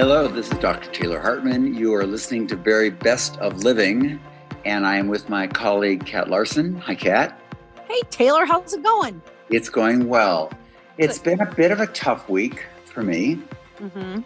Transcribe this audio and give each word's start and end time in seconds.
Hello, 0.00 0.28
this 0.28 0.48
is 0.52 0.56
Dr. 0.58 0.88
Taylor 0.92 1.18
Hartman. 1.20 1.74
You 1.74 1.92
are 1.94 2.06
listening 2.06 2.46
to 2.46 2.54
Very 2.54 2.88
Best 2.88 3.36
of 3.38 3.64
Living, 3.64 4.20
and 4.64 4.86
I 4.86 4.96
am 4.96 5.08
with 5.08 5.28
my 5.28 5.48
colleague, 5.48 6.06
Kat 6.06 6.30
Larson. 6.30 6.76
Hi, 6.76 6.94
Kat. 6.94 7.40
Hey, 7.88 8.00
Taylor, 8.08 8.46
how's 8.46 8.72
it 8.74 8.84
going? 8.84 9.20
It's 9.50 9.68
going 9.68 10.06
well. 10.08 10.52
It's 10.98 11.18
been 11.18 11.40
a 11.40 11.52
bit 11.52 11.72
of 11.72 11.80
a 11.80 11.88
tough 11.88 12.28
week 12.28 12.64
for 12.84 13.02
me, 13.02 13.40
Mm-hmm. 13.80 14.20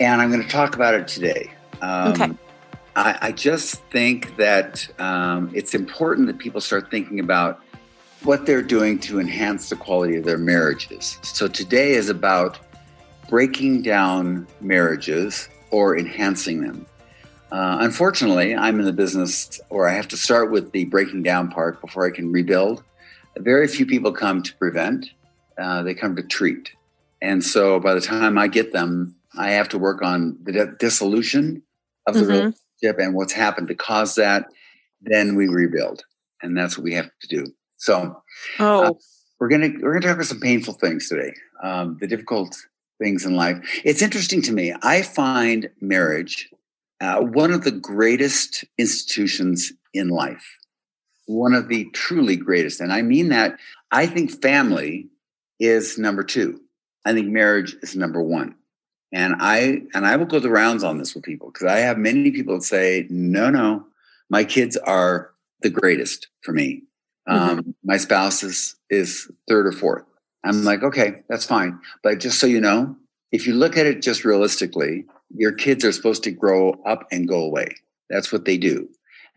and 0.00 0.22
I'm 0.22 0.30
going 0.30 0.42
to 0.42 0.48
talk 0.48 0.74
about 0.74 0.94
it 0.94 1.06
today. 1.06 1.50
Um, 1.82 2.12
Okay. 2.12 2.30
I, 2.96 3.18
I 3.20 3.32
just 3.32 3.74
think 3.90 4.36
that 4.38 4.88
um, 4.98 5.50
it's 5.54 5.74
important 5.74 6.28
that 6.28 6.38
people 6.38 6.62
start 6.62 6.90
thinking 6.90 7.20
about 7.20 7.62
what 8.22 8.46
they're 8.46 8.62
doing 8.62 8.98
to 9.00 9.20
enhance 9.20 9.68
the 9.68 9.76
quality 9.76 10.16
of 10.16 10.24
their 10.24 10.38
marriages. 10.38 11.18
So 11.22 11.46
today 11.46 11.92
is 11.92 12.08
about 12.08 12.58
breaking 13.40 13.80
down 13.80 14.44
marriages 14.60 15.48
or 15.70 15.96
enhancing 15.96 16.60
them. 16.60 16.84
Uh, 17.52 17.78
unfortunately, 17.80 18.54
I'm 18.56 18.80
in 18.80 18.84
the 18.84 18.92
business 18.92 19.60
where 19.68 19.88
I 19.88 19.94
have 19.94 20.08
to 20.08 20.16
start 20.16 20.50
with 20.50 20.72
the 20.72 20.84
breaking 20.86 21.22
down 21.22 21.48
part 21.48 21.80
before 21.80 22.06
I 22.06 22.10
can 22.10 22.30
rebuild. 22.32 22.82
Very 23.38 23.68
few 23.68 23.86
people 23.86 24.12
come 24.12 24.42
to 24.42 24.54
prevent, 24.56 25.06
uh, 25.58 25.82
they 25.84 25.94
come 25.94 26.16
to 26.16 26.22
treat. 26.24 26.70
And 27.22 27.42
so 27.44 27.78
by 27.78 27.94
the 27.94 28.00
time 28.00 28.36
I 28.36 28.48
get 28.48 28.72
them, 28.72 29.14
I 29.38 29.50
have 29.50 29.68
to 29.70 29.78
work 29.78 30.02
on 30.02 30.36
the 30.42 30.52
di- 30.52 30.72
dissolution 30.80 31.62
of 32.06 32.14
the 32.14 32.22
Mhm. 32.22 32.28
relationship 32.28 32.98
and 32.98 33.14
what's 33.14 33.32
happened 33.32 33.68
to 33.68 33.74
cause 33.76 34.16
that. 34.16 34.46
Then 35.00 35.36
we 35.36 35.46
rebuild. 35.48 36.04
And 36.42 36.56
that's 36.56 36.76
what 36.76 36.84
we 36.84 36.94
have 36.94 37.10
to 37.20 37.28
do. 37.28 37.46
So 37.76 38.22
Oh, 38.58 38.98
we're 39.38 39.48
gonna 39.48 39.70
we're 39.80 39.92
gonna 39.92 40.06
talk 40.06 40.14
about 40.16 40.26
some 40.26 40.40
painful 40.40 40.74
things 40.74 41.08
today. 41.08 41.32
Um, 41.62 41.96
the 42.00 42.06
difficult 42.06 42.56
things 43.00 43.24
in 43.24 43.34
life. 43.34 43.58
It's 43.84 44.02
interesting 44.02 44.42
to 44.42 44.52
me. 44.52 44.74
I 44.82 45.02
find 45.02 45.70
marriage 45.80 46.48
uh, 47.00 47.20
one 47.20 47.50
of 47.50 47.64
the 47.64 47.70
greatest 47.72 48.64
institutions 48.78 49.72
in 49.94 50.08
life. 50.08 50.58
One 51.26 51.54
of 51.54 51.68
the 51.68 51.88
truly 51.92 52.36
greatest, 52.36 52.80
and 52.80 52.92
I 52.92 53.02
mean 53.02 53.28
that. 53.30 53.58
I 53.92 54.06
think 54.06 54.42
family 54.42 55.08
is 55.58 55.98
number 55.98 56.22
two. 56.22 56.60
I 57.04 57.12
think 57.12 57.28
marriage 57.28 57.76
is 57.82 57.96
number 57.96 58.22
one. 58.22 58.54
And 59.12 59.36
I 59.40 59.82
and 59.94 60.06
I 60.06 60.16
will 60.16 60.26
go 60.26 60.38
the 60.38 60.50
rounds 60.50 60.84
on 60.84 60.98
this 60.98 61.14
with 61.14 61.24
people 61.24 61.50
because 61.50 61.66
I 61.66 61.78
have 61.78 61.98
many 61.98 62.30
people 62.30 62.54
that 62.54 62.62
say, 62.62 63.06
no, 63.10 63.50
no, 63.50 63.86
my 64.28 64.44
kids 64.44 64.76
are 64.76 65.30
the 65.62 65.70
greatest 65.70 66.28
for 66.42 66.52
me. 66.52 66.82
Um, 67.26 67.74
my 67.84 67.96
spouse 67.96 68.42
is 68.42 68.76
is 68.88 69.30
third 69.48 69.66
or 69.66 69.72
fourth. 69.72 70.04
I'm 70.44 70.64
like, 70.64 70.82
okay, 70.82 71.22
that's 71.28 71.44
fine. 71.44 71.78
But 72.02 72.20
just 72.20 72.38
so 72.38 72.46
you 72.46 72.60
know, 72.60 72.96
if 73.32 73.46
you 73.46 73.54
look 73.54 73.76
at 73.76 73.86
it 73.86 74.02
just 74.02 74.24
realistically, 74.24 75.04
your 75.34 75.52
kids 75.52 75.84
are 75.84 75.92
supposed 75.92 76.22
to 76.24 76.30
grow 76.30 76.72
up 76.86 77.06
and 77.12 77.28
go 77.28 77.42
away. 77.42 77.74
That's 78.08 78.32
what 78.32 78.44
they 78.44 78.56
do. 78.56 78.88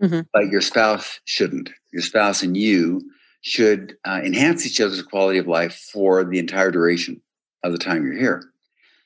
Mhm. 0.01 0.25
But 0.33 0.47
your 0.49 0.61
spouse 0.61 1.19
shouldn't. 1.25 1.69
Your 1.91 2.01
spouse 2.01 2.41
and 2.41 2.57
you 2.57 3.01
should 3.41 3.97
uh, 4.05 4.21
enhance 4.23 4.65
each 4.65 4.81
other's 4.81 5.01
quality 5.03 5.37
of 5.37 5.47
life 5.47 5.89
for 5.91 6.23
the 6.23 6.39
entire 6.39 6.71
duration 6.71 7.21
of 7.63 7.71
the 7.71 7.77
time 7.77 8.05
you're 8.05 8.17
here. 8.17 8.43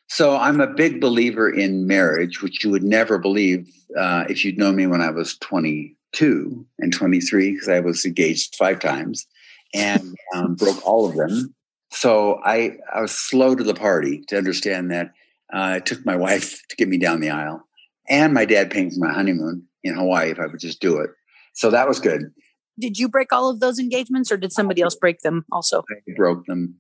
So 0.08 0.38
I'm 0.38 0.61
a 0.61 0.67
big 0.67 1.02
believer 1.02 1.50
in 1.50 1.86
marriage, 1.86 2.42
which 2.42 2.64
you 2.64 2.70
would 2.72 2.84
never 2.84 3.17
believe 3.17 3.70
uh, 3.98 4.26
if 4.30 4.45
you'd 4.45 4.58
known 4.58 4.76
me 4.76 4.88
when 4.88 5.02
I 5.02 5.09
was 5.09 5.38
22 5.39 6.66
and 6.80 6.94
23, 6.94 7.52
because 7.52 7.67
I 7.67 7.80
was 7.82 8.06
engaged 8.06 8.56
five 8.56 8.80
times 8.80 9.28
and 9.73 10.16
um, 10.34 10.56
broke 10.56 10.86
all 10.86 11.09
of 11.09 11.16
them. 11.16 11.54
So 11.89 12.39
I, 12.43 12.77
I 12.93 13.02
was 13.02 13.11
slow 13.11 13.55
to 13.55 13.64
the 13.64 13.73
party 13.73 14.23
to 14.27 14.37
understand 14.37 14.92
that 14.92 15.11
uh, 15.53 15.75
it 15.77 15.86
took 15.86 16.05
my 16.05 16.15
wife 16.27 16.61
to 16.70 16.75
get 16.75 16.87
me 16.87 16.98
down 16.98 17.20
the 17.21 17.30
aisle 17.30 17.64
and 18.09 18.33
my 18.33 18.45
dad 18.45 18.71
paying 18.71 18.92
for 18.92 18.99
my 18.99 19.14
honeymoon 19.14 19.67
in 19.83 19.95
Hawaii 19.95 20.31
if 20.31 20.39
I 20.39 20.47
would 20.47 20.59
just 20.59 20.81
do 20.81 20.99
it. 20.99 21.09
So 21.53 21.70
that 21.71 21.87
was 21.87 21.99
good. 21.99 22.31
did 22.80 22.99
you 22.99 23.09
break 23.09 23.31
all 23.33 23.49
of 23.49 23.59
those 23.59 23.80
engagements 23.80 24.31
or 24.31 24.37
did 24.37 24.52
somebody 24.52 24.81
else 24.81 24.95
break 24.95 25.20
them 25.21 25.45
also? 25.52 25.83
I 25.89 26.14
broke 26.15 26.45
them. 26.45 26.76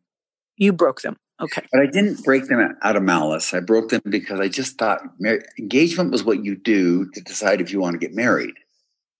You 0.57 0.73
broke 0.73 1.01
them. 1.01 1.17
Okay. 1.39 1.61
But 1.71 1.81
I 1.81 1.85
didn't 1.85 2.23
break 2.23 2.47
them 2.47 2.75
out 2.81 2.95
of 2.95 3.03
malice. 3.03 3.53
I 3.53 3.59
broke 3.59 3.89
them 3.89 4.01
because 4.09 4.39
I 4.39 4.47
just 4.47 4.77
thought 4.77 5.01
mar- 5.19 5.43
engagement 5.59 6.11
was 6.11 6.23
what 6.23 6.43
you 6.43 6.55
do 6.55 7.09
to 7.11 7.21
decide 7.21 7.61
if 7.61 7.71
you 7.71 7.79
want 7.79 7.93
to 7.93 7.99
get 7.99 8.15
married. 8.15 8.55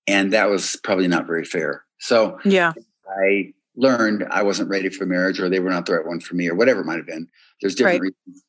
And 0.08 0.34
that 0.34 0.50
was 0.50 0.78
probably 0.84 1.08
not 1.08 1.28
very 1.28 1.46
fair. 1.46 1.84
So 2.00 2.40
Yeah. 2.44 2.74
I 3.08 3.54
learned 3.78 4.26
I 4.32 4.44
wasn't 4.44 4.70
ready 4.70 4.90
for 4.90 5.06
marriage 5.06 5.40
or 5.40 5.48
they 5.50 5.60
were 5.60 5.70
not 5.70 5.86
the 5.86 5.94
right 5.96 6.06
one 6.06 6.20
for 6.20 6.36
me 6.36 6.50
or 6.50 6.56
whatever 6.56 6.82
it 6.82 6.86
might 6.86 6.98
have 6.98 7.06
been. 7.08 7.28
There's 7.62 7.76
different 7.76 8.02
reasons. 8.02 8.44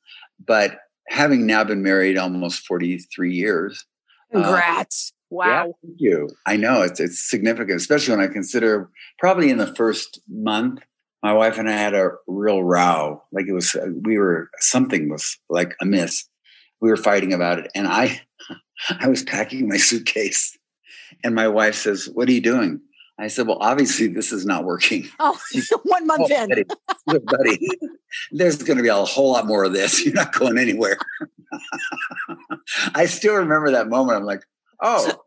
But 0.45 0.79
having 1.09 1.47
now 1.47 1.63
been 1.65 1.83
married 1.83 2.17
almost 2.19 2.67
43 2.67 3.33
years, 3.33 3.85
Uh, 4.35 4.43
Congrats. 4.43 5.13
yeah, 5.31 5.37
wow. 5.37 5.75
thank 5.83 5.97
you. 5.99 6.29
I 6.47 6.57
know 6.57 6.83
it's 6.83 6.99
it's 7.01 7.21
significant, 7.31 7.81
especially 7.81 8.17
when 8.17 8.25
I 8.29 8.33
consider 8.33 8.91
probably 9.19 9.51
in 9.51 9.59
the 9.59 9.75
first 9.75 10.21
month, 10.29 10.81
my 11.23 11.33
wife 11.33 11.59
and 11.59 11.69
I 11.69 11.73
had 11.73 11.95
a 11.95 12.11
real 12.27 12.63
row. 12.63 13.23
Like 13.33 13.47
it 13.49 13.53
was, 13.53 13.75
we 14.05 14.19
were 14.19 14.49
something 14.61 15.09
was 15.11 15.39
like 15.51 15.75
amiss. 15.81 16.25
We 16.81 16.91
were 16.91 16.97
fighting 16.97 17.33
about 17.33 17.59
it, 17.59 17.71
and 17.75 17.89
I, 17.89 18.21
I 19.01 19.09
was 19.09 19.23
packing 19.25 19.67
my 19.69 19.79
suitcase, 19.79 20.57
and 21.25 21.35
my 21.35 21.49
wife 21.49 21.75
says, 21.75 22.09
"What 22.13 22.29
are 22.29 22.33
you 22.33 22.41
doing?" 22.41 22.81
I 23.19 23.27
said, 23.29 23.47
"Well, 23.47 23.59
obviously 23.61 24.07
this 24.09 24.33
is 24.33 24.47
not 24.47 24.65
working." 24.65 25.09
Oh, 25.21 25.37
one 25.85 26.07
month 26.07 26.31
Oh, 26.31 26.43
in. 26.43 26.49
buddy, 26.49 26.65
look, 27.07 27.25
buddy, 27.27 27.69
there's 28.33 28.57
going 28.63 28.77
to 28.77 28.83
be 28.83 28.89
a 28.89 28.95
whole 28.95 29.33
lot 29.33 29.47
more 29.47 29.65
of 29.65 29.73
this. 29.73 30.05
You're 30.05 30.15
not 30.15 30.33
going 30.33 30.59
anywhere. 30.59 30.97
I 32.95 33.07
still 33.07 33.35
remember 33.35 33.71
that 33.73 33.89
moment. 33.89 34.17
I'm 34.19 34.25
like, 34.25 34.43
oh, 34.81 35.13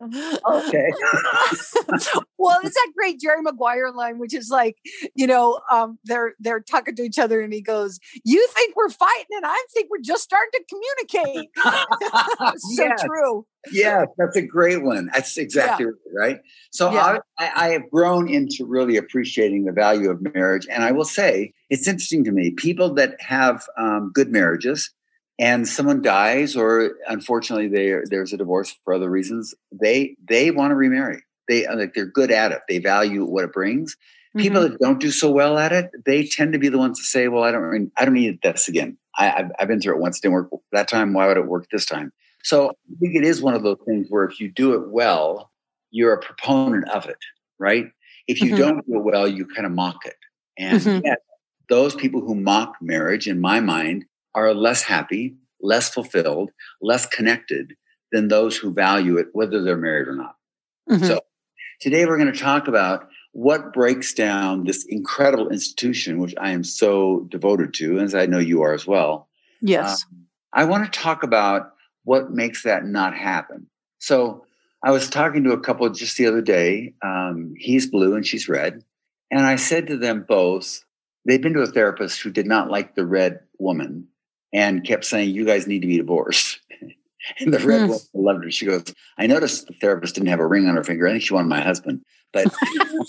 okay. 0.66 0.92
well, 2.38 2.58
it's 2.62 2.74
that 2.74 2.92
great 2.96 3.20
Jerry 3.20 3.42
Maguire 3.42 3.90
line, 3.92 4.18
which 4.18 4.34
is 4.34 4.48
like, 4.50 4.78
you 5.14 5.26
know, 5.26 5.60
um, 5.70 5.98
they're 6.04 6.34
they're 6.40 6.60
talking 6.60 6.96
to 6.96 7.02
each 7.02 7.18
other, 7.18 7.40
and 7.40 7.52
he 7.52 7.60
goes, 7.60 7.98
"You 8.24 8.46
think 8.54 8.76
we're 8.76 8.90
fighting, 8.90 9.26
and 9.30 9.46
I 9.46 9.64
think 9.72 9.90
we're 9.90 10.02
just 10.02 10.22
starting 10.22 10.50
to 10.52 10.64
communicate." 10.68 11.50
so 12.58 12.82
Yes. 12.84 13.04
true. 13.04 13.46
yeah, 13.70 14.04
that's 14.18 14.36
a 14.36 14.42
great 14.46 14.82
one. 14.82 15.10
That's 15.12 15.36
exactly 15.36 15.86
right. 16.16 16.40
So 16.72 16.92
Yeah. 16.92 17.18
I, 17.38 17.44
I, 17.44 17.66
I 17.66 17.68
have 17.72 17.88
grown 17.90 18.28
into 18.28 18.64
really 18.66 18.96
appreciating 18.96 19.64
the 19.64 19.72
value 19.72 20.10
of 20.10 20.20
marriage. 20.34 20.66
And 20.70 20.82
I 20.82 20.92
will 20.92 21.04
say, 21.04 21.52
it's 21.70 21.86
interesting 21.86 22.24
to 22.24 22.32
me, 22.32 22.50
people 22.52 22.94
that 22.94 23.16
have 23.20 23.64
um, 23.78 24.10
good 24.12 24.30
marriages 24.30 24.90
and 25.42 25.66
someone 25.66 26.00
dies 26.02 26.54
or 26.54 26.92
unfortunately 27.08 27.66
they, 27.66 27.96
there's 28.08 28.32
a 28.32 28.36
divorce 28.36 28.76
for 28.84 28.94
other 28.94 29.10
reasons, 29.10 29.54
they 29.72 30.16
they 30.24 30.52
want 30.52 30.70
to 30.70 30.76
remarry. 30.76 31.20
They 31.48 31.66
uh, 31.66 31.76
like 31.76 31.94
they're 31.94 32.06
good 32.06 32.30
at 32.30 32.52
it. 32.52 32.60
They 32.68 32.78
value 32.78 33.24
what 33.24 33.42
it 33.44 33.52
brings. 33.52 33.96
People 34.36 34.62
Mm-hmm. 34.62 34.72
that 34.72 34.80
don't 34.80 35.00
do 35.00 35.10
so 35.10 35.30
well 35.30 35.58
at 35.58 35.72
it, 35.72 35.90
they 36.06 36.24
tend 36.24 36.52
to 36.52 36.60
be 36.60 36.68
the 36.68 36.78
ones 36.78 36.98
to 36.98 37.04
say, 37.04 37.26
"Well, 37.26 37.42
I 37.42 37.50
don't, 37.50 37.92
I 37.98 38.04
don't 38.04 38.14
need 38.14 38.38
this 38.42 38.68
again. 38.68 38.96
I, 39.18 39.30
I've, 39.32 39.50
I've 39.58 39.68
been 39.68 39.80
through 39.80 39.96
it 39.96 40.00
once. 40.00 40.18
It 40.18 40.22
didn't 40.22 40.34
work 40.34 40.50
that 40.70 40.88
time. 40.88 41.12
Why 41.12 41.26
would 41.26 41.36
it 41.36 41.48
work 41.48 41.66
this 41.72 41.86
time?" 41.86 42.12
So 42.44 42.70
I 42.70 42.94
think 43.00 43.16
it 43.16 43.24
is 43.24 43.42
one 43.42 43.54
of 43.54 43.62
those 43.64 43.78
things 43.84 44.06
where 44.10 44.24
if 44.24 44.40
you 44.40 44.48
do 44.48 44.74
it 44.74 44.88
well, 44.90 45.50
you're 45.90 46.14
a 46.14 46.20
proponent 46.20 46.88
of 46.88 47.06
it, 47.06 47.18
right? 47.58 47.86
If 48.28 48.40
you 48.40 48.54
Mhm. 48.54 48.58
don't 48.58 48.86
do 48.86 48.96
it 48.96 49.04
well, 49.04 49.26
you 49.28 49.44
kind 49.46 49.66
of 49.66 49.72
mock 49.72 50.06
it. 50.06 50.16
And 50.56 50.80
Mhm. 50.80 51.02
yet, 51.04 51.18
those 51.68 51.94
people 51.94 52.20
who 52.20 52.34
mock 52.36 52.76
marriage, 52.80 53.26
in 53.26 53.40
my 53.40 53.60
mind, 53.60 54.06
are 54.34 54.54
less 54.54 54.82
happy, 54.82 55.36
less 55.60 55.92
fulfilled, 55.92 56.50
less 56.80 57.06
connected 57.06 57.74
than 58.10 58.28
those 58.28 58.56
who 58.56 58.72
value 58.72 59.16
it, 59.16 59.28
whether 59.32 59.62
they're 59.62 59.76
married 59.76 60.08
or 60.08 60.16
not. 60.16 60.36
Mhm. 60.90 61.06
So 61.06 61.20
today 61.80 62.04
we're 62.04 62.18
going 62.18 62.32
to 62.32 62.38
talk 62.38 62.68
about 62.68 63.08
what 63.32 63.72
breaks 63.72 64.12
down 64.12 64.64
this 64.64 64.84
incredible 64.84 65.48
institution, 65.48 66.18
which 66.18 66.34
I 66.38 66.50
am 66.50 66.64
so 66.64 67.26
devoted 67.30 67.72
to, 67.74 67.98
as 67.98 68.14
I 68.14 68.26
know 68.26 68.38
you 68.38 68.62
are 68.62 68.74
as 68.74 68.86
well. 68.86 69.28
yes. 69.60 70.04
Um, 70.04 70.26
I 70.52 70.64
want 70.64 70.84
to 70.84 71.00
talk 71.00 71.22
about 71.22 71.72
what 72.04 72.30
makes 72.30 72.64
that 72.64 72.84
not 72.84 73.14
happen. 73.16 73.68
So 73.98 74.44
I 74.84 74.90
was 74.90 75.08
talking 75.08 75.44
to 75.44 75.52
a 75.52 75.60
couple 75.60 75.88
just 75.90 76.16
the 76.18 76.26
other 76.26 76.42
day. 76.42 76.94
Um, 77.02 77.54
he's 77.56 77.86
blue 77.86 78.14
and 78.16 78.26
she's 78.26 78.48
red. 78.48 78.84
And 79.30 79.46
I 79.46 79.56
said 79.56 79.86
to 79.86 79.96
them 79.96 80.26
both, 80.28 80.84
they've 81.24 81.40
been 81.40 81.54
to 81.54 81.62
a 81.62 81.66
therapist 81.66 82.20
who 82.20 82.30
did 82.30 82.46
not 82.46 82.70
like 82.70 82.94
the 82.94 83.06
red 83.06 83.40
woman 83.58 84.08
and 84.52 84.84
kept 84.84 85.04
saying, 85.04 85.30
You 85.30 85.44
guys 85.44 85.66
need 85.66 85.82
to 85.82 85.88
be 85.88 85.96
divorced. 85.98 86.60
and 87.40 87.52
the 87.52 87.58
red 87.60 87.82
Hmm. 87.82 87.88
woman 87.88 88.00
loved 88.14 88.44
her. 88.44 88.50
She 88.50 88.66
goes, 88.66 88.84
I 89.18 89.26
noticed 89.26 89.66
the 89.66 89.74
therapist 89.74 90.14
didn't 90.14 90.28
have 90.28 90.40
a 90.40 90.46
ring 90.46 90.68
on 90.68 90.76
her 90.76 90.84
finger. 90.84 91.06
I 91.06 91.12
think 91.12 91.22
she 91.22 91.34
wanted 91.34 91.48
my 91.48 91.60
husband. 91.62 92.02
But 92.32 92.52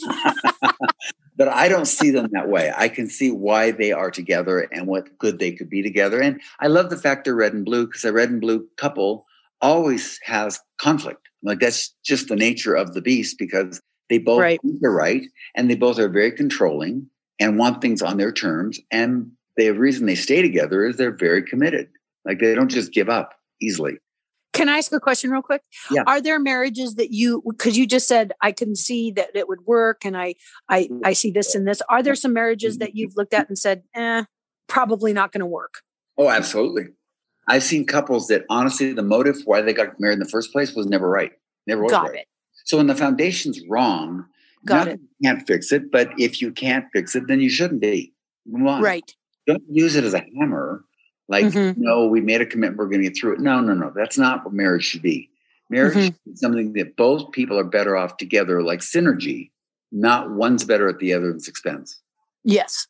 but 1.36 1.48
I 1.48 1.68
don't 1.68 1.86
see 1.86 2.12
them 2.12 2.30
that 2.34 2.50
way. 2.50 2.72
I 2.76 2.90
can 2.90 3.08
see 3.08 3.32
why 3.32 3.72
they 3.72 3.92
are 3.92 4.12
together 4.12 4.68
and 4.72 4.88
what 4.88 5.18
good 5.18 5.40
they 5.40 5.52
could 5.52 5.70
be 5.70 5.82
together. 5.82 6.22
And 6.22 6.42
I 6.60 6.68
love 6.68 6.90
the 6.90 6.98
fact 6.98 7.26
they're 7.26 7.36
red 7.36 7.54
and 7.54 7.66
blue 7.66 7.88
because 7.88 8.04
a 8.06 8.14
red 8.14 8.30
and 8.30 8.42
blue 8.42 8.68
couple 8.78 9.26
always 9.62 10.20
has 10.24 10.60
conflict. 10.78 11.30
Like 11.42 11.60
that's 11.60 11.94
just 12.06 12.28
the 12.28 12.36
nature 12.36 12.76
of 12.76 12.94
the 12.94 13.02
beast 13.02 13.38
because 13.40 13.82
they 14.10 14.18
both 14.18 14.40
Right. 14.42 14.62
think 14.62 14.82
they're 14.82 14.92
right 14.92 15.24
and 15.56 15.70
they 15.70 15.76
both 15.76 15.98
are 16.00 16.10
very 16.10 16.32
controlling 16.32 17.10
and 17.40 17.58
want 17.58 17.82
things 17.82 18.02
on 18.02 18.18
their 18.18 18.32
terms. 18.32 18.80
And 18.92 19.32
the 19.58 19.72
reason 19.72 20.06
they 20.06 20.16
stay 20.16 20.42
together 20.42 20.86
is 20.86 20.98
they're 20.98 21.16
very 21.16 21.44
committed. 21.44 21.90
Like 22.26 22.40
they 22.40 22.56
don't 22.56 22.70
just 22.70 22.94
give 22.94 23.10
up 23.10 23.34
easily. 23.62 23.98
Can 24.54 24.70
I 24.70 24.78
ask 24.78 24.92
a 24.94 25.00
question 25.00 25.32
real 25.32 25.42
quick? 25.42 25.64
Yeah. 25.90 26.04
Are 26.06 26.22
there 26.22 26.40
marriages 26.40 26.96
that 26.96 27.12
you 27.12 27.44
because 27.48 27.76
you 27.78 27.88
just 27.88 28.08
said 28.08 28.34
I 28.42 28.52
can 28.52 28.76
see 28.76 29.12
that 29.12 29.36
it 29.36 29.48
would 29.48 29.66
work 29.66 30.06
and 30.06 30.16
I 30.16 30.36
I 30.70 30.90
I 31.04 31.14
see 31.14 31.32
this 31.32 31.56
and 31.56 31.68
this. 31.68 31.82
Are 31.90 32.04
there 32.04 32.16
some 32.16 32.34
marriages 32.34 32.78
that 32.78 32.96
you've 32.96 33.18
looked 33.18 33.34
at 33.34 33.50
and 33.50 33.58
said, 33.58 33.84
eh, 33.96 34.26
probably 34.68 35.12
not 35.12 35.32
going 35.32 35.40
to 35.40 35.48
work? 35.48 35.82
Oh, 36.18 36.30
absolutely. 36.30 36.90
I've 37.48 37.64
seen 37.64 37.86
couples 37.86 38.28
that 38.28 38.46
honestly 38.50 38.94
the 38.94 39.02
motive 39.02 39.38
why 39.46 39.62
they 39.62 39.74
got 39.74 40.00
married 40.00 40.14
in 40.14 40.20
the 40.20 40.30
first 40.30 40.52
place 40.52 40.74
was 40.74 40.86
never 40.86 41.10
right. 41.10 41.32
Never 41.66 41.82
was 41.84 41.92
Got 41.92 42.10
right. 42.10 42.20
it. 42.20 42.28
So 42.66 42.78
when 42.78 42.88
the 42.88 42.96
foundation's 42.96 43.60
wrong, 43.68 44.26
Got 44.66 44.88
nothing 44.88 45.08
can't 45.24 45.48
fix 45.48 45.72
it. 45.72 45.92
But 45.92 46.12
if 46.18 46.42
you 46.42 46.52
can't 46.52 46.86
fix 46.94 47.16
it, 47.16 47.28
then 47.28 47.40
you 47.40 47.50
shouldn't 47.50 47.82
be. 47.82 48.14
Right. 48.46 49.16
Don't 49.48 49.64
use 49.70 49.96
it 49.96 50.04
as 50.04 50.14
a 50.14 50.26
hammer. 50.38 50.84
Like, 51.28 51.46
Mhm. 51.46 51.78
no, 51.78 52.08
we 52.08 52.22
made 52.22 52.42
a 52.42 52.46
commitment, 52.46 52.78
we're 52.78 52.88
going 52.90 53.02
to 53.02 53.10
get 53.10 53.18
through 53.18 53.34
it. 53.36 53.40
No, 53.40 53.60
no, 53.62 53.74
no. 53.74 53.92
That's 53.96 54.18
not 54.18 54.44
what 54.44 54.54
marriage 54.54 54.84
should 54.84 55.02
be. 55.02 55.30
Marriage 55.70 55.96
Mhm. 55.96 56.06
should 56.06 56.16
be 56.26 56.36
something 56.36 56.74
that 56.74 56.96
both 56.96 57.32
people 57.32 57.58
are 57.58 57.64
better 57.64 57.96
off 57.96 58.18
together, 58.18 58.62
like 58.62 58.80
synergy, 58.80 59.52
not 59.92 60.32
one's 60.32 60.64
better 60.66 60.88
at 60.90 61.00
the 61.00 61.14
other's 61.14 61.48
expense. 61.48 62.00
Yes. 62.44 62.88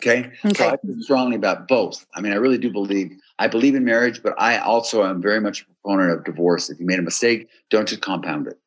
Okay. 0.00 0.30
So 0.42 0.48
Okay. 0.50 0.66
I 0.68 0.76
feel 0.76 1.00
strongly 1.00 1.36
about 1.36 1.66
both. 1.68 2.06
I 2.14 2.20
mean, 2.20 2.32
I 2.32 2.36
really 2.36 2.58
do 2.58 2.70
believe, 2.70 3.12
I 3.38 3.48
believe 3.48 3.74
in 3.74 3.84
marriage, 3.84 4.22
but 4.22 4.34
I 4.38 4.58
also 4.58 5.04
am 5.04 5.20
very 5.22 5.40
much 5.40 5.62
a 5.62 5.64
proponent 5.66 6.12
of 6.12 6.24
divorce. 6.24 6.70
If 6.70 6.78
you 6.78 6.86
made 6.86 6.98
a 6.98 7.02
mistake, 7.02 7.48
don't 7.70 7.88
just 7.88 8.02
compound 8.02 8.46
it. 8.46 8.58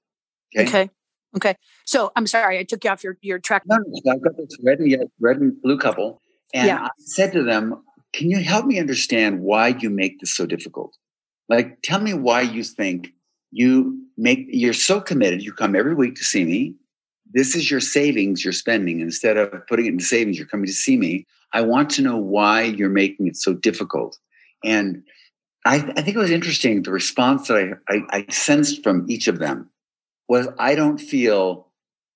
Okay. 0.57 0.67
Okay. 0.67 0.89
Okay. 1.35 1.55
So 1.85 2.11
I'm 2.17 2.27
sorry, 2.27 2.59
I 2.59 2.63
took 2.63 2.83
you 2.83 2.89
off 2.89 3.03
your, 3.03 3.17
your 3.21 3.39
track. 3.39 3.63
No, 3.65 3.77
no, 3.77 3.99
so 4.03 4.11
I've 4.11 4.21
got 4.21 4.35
this 4.37 4.57
red 4.63 4.79
and 4.79 4.89
yellow, 4.89 5.09
red 5.19 5.37
and 5.37 5.61
blue 5.61 5.77
couple. 5.77 6.21
And 6.53 6.67
Yeah. 6.67 6.83
I 6.85 6.89
said 6.97 7.31
to 7.33 7.43
them, 7.43 7.83
Can 8.13 8.29
you 8.29 8.43
help 8.43 8.65
me 8.65 8.79
understand 8.79 9.41
why 9.41 9.69
you 9.69 9.89
make 9.89 10.19
this 10.19 10.35
so 10.35 10.45
difficult? 10.45 10.97
Like, 11.47 11.81
tell 11.81 11.99
me 11.99 12.13
why 12.13 12.41
you 12.41 12.63
think 12.63 13.13
you 13.51 14.05
make, 14.17 14.45
you're 14.49 14.73
so 14.73 15.01
committed. 15.01 15.41
You 15.43 15.53
come 15.53 15.75
every 15.75 15.95
week 15.95 16.15
to 16.15 16.23
see 16.23 16.43
me. 16.43 16.75
This 17.33 17.55
is 17.55 17.71
your 17.71 17.79
savings 17.79 18.43
you're 18.43 18.53
spending. 18.53 18.99
Instead 18.99 19.37
of 19.37 19.65
putting 19.67 19.85
it 19.85 19.93
in 19.93 19.99
savings, 19.99 20.37
you're 20.37 20.47
coming 20.47 20.65
to 20.65 20.73
see 20.73 20.97
me. 20.97 21.25
I 21.53 21.61
want 21.61 21.89
to 21.91 22.01
know 22.01 22.17
why 22.17 22.63
you're 22.63 22.89
making 22.89 23.27
it 23.27 23.37
so 23.37 23.53
difficult. 23.53 24.17
And 24.63 25.03
I, 25.65 25.75
I 25.75 26.01
think 26.01 26.15
it 26.15 26.19
was 26.19 26.31
interesting. 26.31 26.83
The 26.83 26.91
response 26.91 27.47
that 27.47 27.79
I, 27.89 27.93
I, 27.93 28.01
I 28.11 28.25
sensed 28.29 28.83
from 28.83 29.05
each 29.09 29.27
of 29.27 29.39
them 29.39 29.69
was 30.27 30.47
I 30.59 30.75
don't 30.75 30.97
feel 30.97 31.67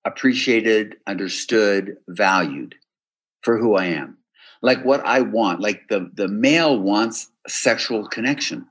appreciated, 0.05 0.97
understood, 1.07 1.97
valued 2.07 2.75
for 3.41 3.57
who 3.57 3.75
I 3.75 3.85
am. 3.85 4.17
Like 4.65 4.83
what 4.83 5.01
I 5.05 5.21
want, 5.21 5.59
like 5.61 5.87
the, 5.89 6.09
the 6.15 6.27
male 6.27 6.79
wants 6.79 7.29
sexual 7.47 8.07
connection. 8.07 8.67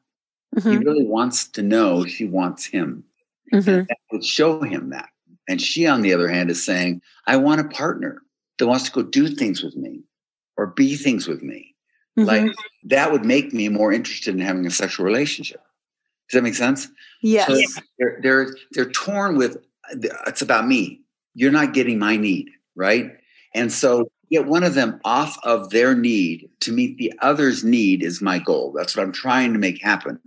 He 0.55 0.61
Mhm, 0.61 0.85
really 0.85 1.05
wants 1.07 1.47
to 1.57 1.63
know 1.63 2.05
she 2.05 2.25
wants 2.25 2.65
him. 2.65 3.05
mhm. 3.53 3.87
That 3.89 3.99
would 4.13 4.25
show 4.25 4.61
him 4.63 4.91
that. 4.91 5.09
And 5.49 5.61
she, 5.61 5.87
on 5.87 6.03
the 6.03 6.13
other 6.13 6.29
hand, 6.29 6.51
is 6.51 6.65
saying, 6.65 7.01
I 7.27 7.37
want 7.37 7.61
a 7.61 7.69
partner 7.83 8.23
that 8.59 8.67
wants 8.67 8.85
to 8.87 8.93
go 8.93 9.03
do 9.03 9.29
things 9.29 9.63
with 9.63 9.77
me 9.77 10.03
or 10.57 10.67
be 10.69 10.97
things 10.97 11.29
with 11.29 11.43
me. 11.43 11.75
Like 12.17 12.43
Mhm. 12.43 12.55
that 12.85 13.13
would 13.13 13.25
make 13.25 13.53
me 13.53 13.69
more 13.69 13.93
interested 13.93 14.35
in 14.35 14.41
having 14.41 14.67
a 14.67 14.71
sexual 14.71 15.05
relationship. 15.07 15.63
Does 16.29 16.39
that 16.39 16.43
make 16.43 16.55
sense? 16.55 16.89
yes. 17.23 17.47
So 17.47 17.83
they're 17.99 18.19
they're 18.23 18.47
they're 18.73 18.91
torn 18.91 19.37
with 19.37 19.59
it's 20.27 20.43
about 20.43 20.67
me. 20.67 21.03
You're 21.35 21.53
not 21.61 21.75
getting 21.75 21.99
my 21.99 22.17
need, 22.17 22.51
right? 22.75 23.07
And 23.55 23.71
so 23.73 24.11
get 24.35 24.47
one 24.47 24.65
of 24.65 24.75
them 24.75 25.01
off 25.05 25.39
of 25.45 25.71
their 25.71 25.95
need 25.95 26.49
to 26.61 26.73
meet 26.73 26.99
the 26.99 27.13
other's 27.21 27.63
need 27.65 28.03
is 28.03 28.21
my 28.21 28.39
goal. 28.39 28.73
That's 28.77 28.97
what 28.97 29.03
I'm 29.05 29.13
trying 29.13 29.53
to 29.53 29.59
make 29.59 29.83
happen. 29.83 30.19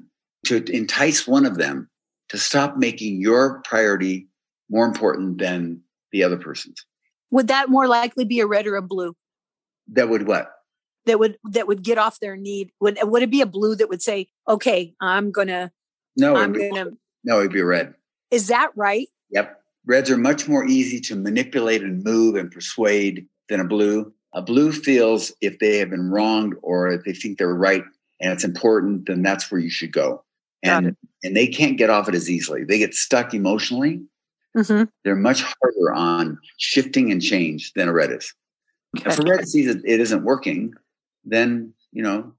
To 0.46 0.64
entice 0.72 1.28
one 1.28 1.46
of 1.46 1.58
them 1.58 1.90
to 2.30 2.38
stop 2.38 2.78
making 2.78 3.20
your 3.22 3.62
priority 3.64 4.28
more 4.70 4.86
important 4.86 5.40
than 5.40 5.82
the 6.12 6.24
other 6.24 6.38
person's. 6.38 6.86
Would 7.32 7.48
that 7.50 7.70
more 7.70 7.88
likely 7.88 8.24
be 8.26 8.40
a 8.40 8.48
red 8.48 8.66
or 8.68 8.76
a 8.78 8.82
blue 8.82 9.14
That 9.90 10.10
would 10.10 10.28
what? 10.28 10.52
that 11.06 11.20
would 11.20 11.38
that 11.52 11.68
would 11.68 11.84
get 11.84 11.98
off 11.98 12.20
their 12.20 12.36
need? 12.36 12.72
Would 12.82 12.98
would 13.02 13.24
it 13.24 13.32
be 13.32 13.42
a 13.42 13.46
blue 13.46 13.76
that 13.76 13.88
would 13.90 14.02
say, 14.02 14.28
okay, 14.48 14.94
I'm 15.02 15.32
gonna 15.32 15.72
No, 16.16 16.36
I'm 16.36 16.54
it'd 16.56 16.62
be, 16.62 16.70
gonna 16.78 16.92
no, 17.24 17.40
it'd 17.40 17.52
be 17.54 17.60
a 17.62 17.66
red. 17.66 17.94
is 18.32 18.48
that 18.48 18.72
right? 18.76 19.08
Yep. 19.32 19.62
Reds 19.86 20.10
are 20.12 20.18
much 20.18 20.48
more 20.50 20.66
easy 20.66 21.00
to 21.02 21.16
manipulate 21.16 21.82
and 21.82 22.04
move 22.04 22.36
and 22.36 22.52
persuade 22.52 23.26
than 23.50 23.60
a 23.60 23.66
blue. 23.66 24.14
A 24.34 24.42
blue 24.42 24.72
feels 24.72 25.32
if 25.42 25.60
they 25.60 25.78
have 25.78 25.90
been 25.90 26.12
wronged 26.12 26.56
or 26.62 26.90
if 26.90 27.04
they 27.04 27.14
think 27.14 27.38
they're 27.38 27.54
right 27.54 27.84
and 28.20 28.32
it's 28.32 28.44
important, 28.44 29.08
then 29.08 29.22
that's 29.24 29.52
where 29.52 29.62
you 29.62 29.70
should 29.70 29.92
go. 29.92 30.24
And 30.64 30.96
and 31.24 31.36
they 31.36 31.48
can't 31.48 31.78
get 31.78 31.90
off 31.90 32.10
it 32.10 32.16
as 32.16 32.30
easily. 32.30 32.64
They 32.64 32.78
get 32.78 32.94
stuck 32.94 33.34
emotionally. 33.34 34.02
Mm-hmm. 34.56 34.84
They're 35.04 35.16
much 35.16 35.44
harder 35.44 35.94
on 35.94 36.40
shifting 36.58 37.12
and 37.12 37.22
change 37.22 37.74
than 37.74 37.88
a 37.88 37.94
red 37.94 38.12
is. 38.12 38.34
If 38.96 39.20
a 39.20 39.24
red 39.24 39.48
sees 39.48 39.68
that 39.68 39.86
it 39.86 40.00
isn't 40.00 40.24
working, 40.24 40.74
then 41.24 41.74
you 41.92 42.02
know 42.02 42.34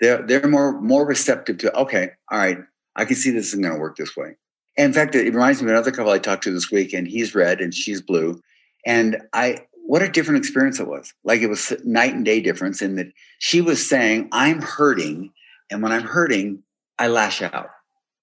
they're 0.00 0.22
they're 0.22 0.48
more 0.48 0.80
more 0.80 1.06
receptive 1.06 1.58
to 1.58 1.76
okay, 1.76 2.10
all 2.30 2.38
right, 2.38 2.58
I 2.96 3.04
can 3.04 3.16
see 3.16 3.30
this 3.30 3.48
isn't 3.48 3.62
going 3.62 3.74
to 3.74 3.80
work 3.80 3.96
this 3.96 4.16
way. 4.16 4.36
And 4.76 4.86
in 4.86 4.92
fact, 4.92 5.14
it 5.14 5.32
reminds 5.32 5.62
me 5.62 5.66
of 5.66 5.70
another 5.70 5.92
couple 5.92 6.12
I 6.12 6.18
talked 6.18 6.44
to 6.44 6.52
this 6.52 6.70
week, 6.70 6.92
and 6.92 7.08
he's 7.08 7.34
red 7.34 7.60
and 7.60 7.74
she's 7.74 8.00
blue, 8.00 8.40
and 8.86 9.20
I 9.32 9.66
what 9.86 10.02
a 10.02 10.08
different 10.08 10.38
experience 10.38 10.80
it 10.80 10.88
was. 10.88 11.12
Like 11.24 11.42
it 11.42 11.48
was 11.48 11.72
night 11.84 12.14
and 12.14 12.24
day 12.24 12.40
difference 12.40 12.80
in 12.80 12.96
that 12.96 13.12
she 13.38 13.60
was 13.60 13.86
saying, 13.86 14.28
"I'm 14.32 14.62
hurting," 14.62 15.32
and 15.70 15.82
when 15.82 15.92
I'm 15.92 16.02
hurting, 16.02 16.62
I 16.98 17.08
lash 17.08 17.42
out, 17.42 17.68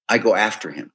I 0.10 0.18
go 0.18 0.36
after 0.36 0.72
him. 0.72 0.92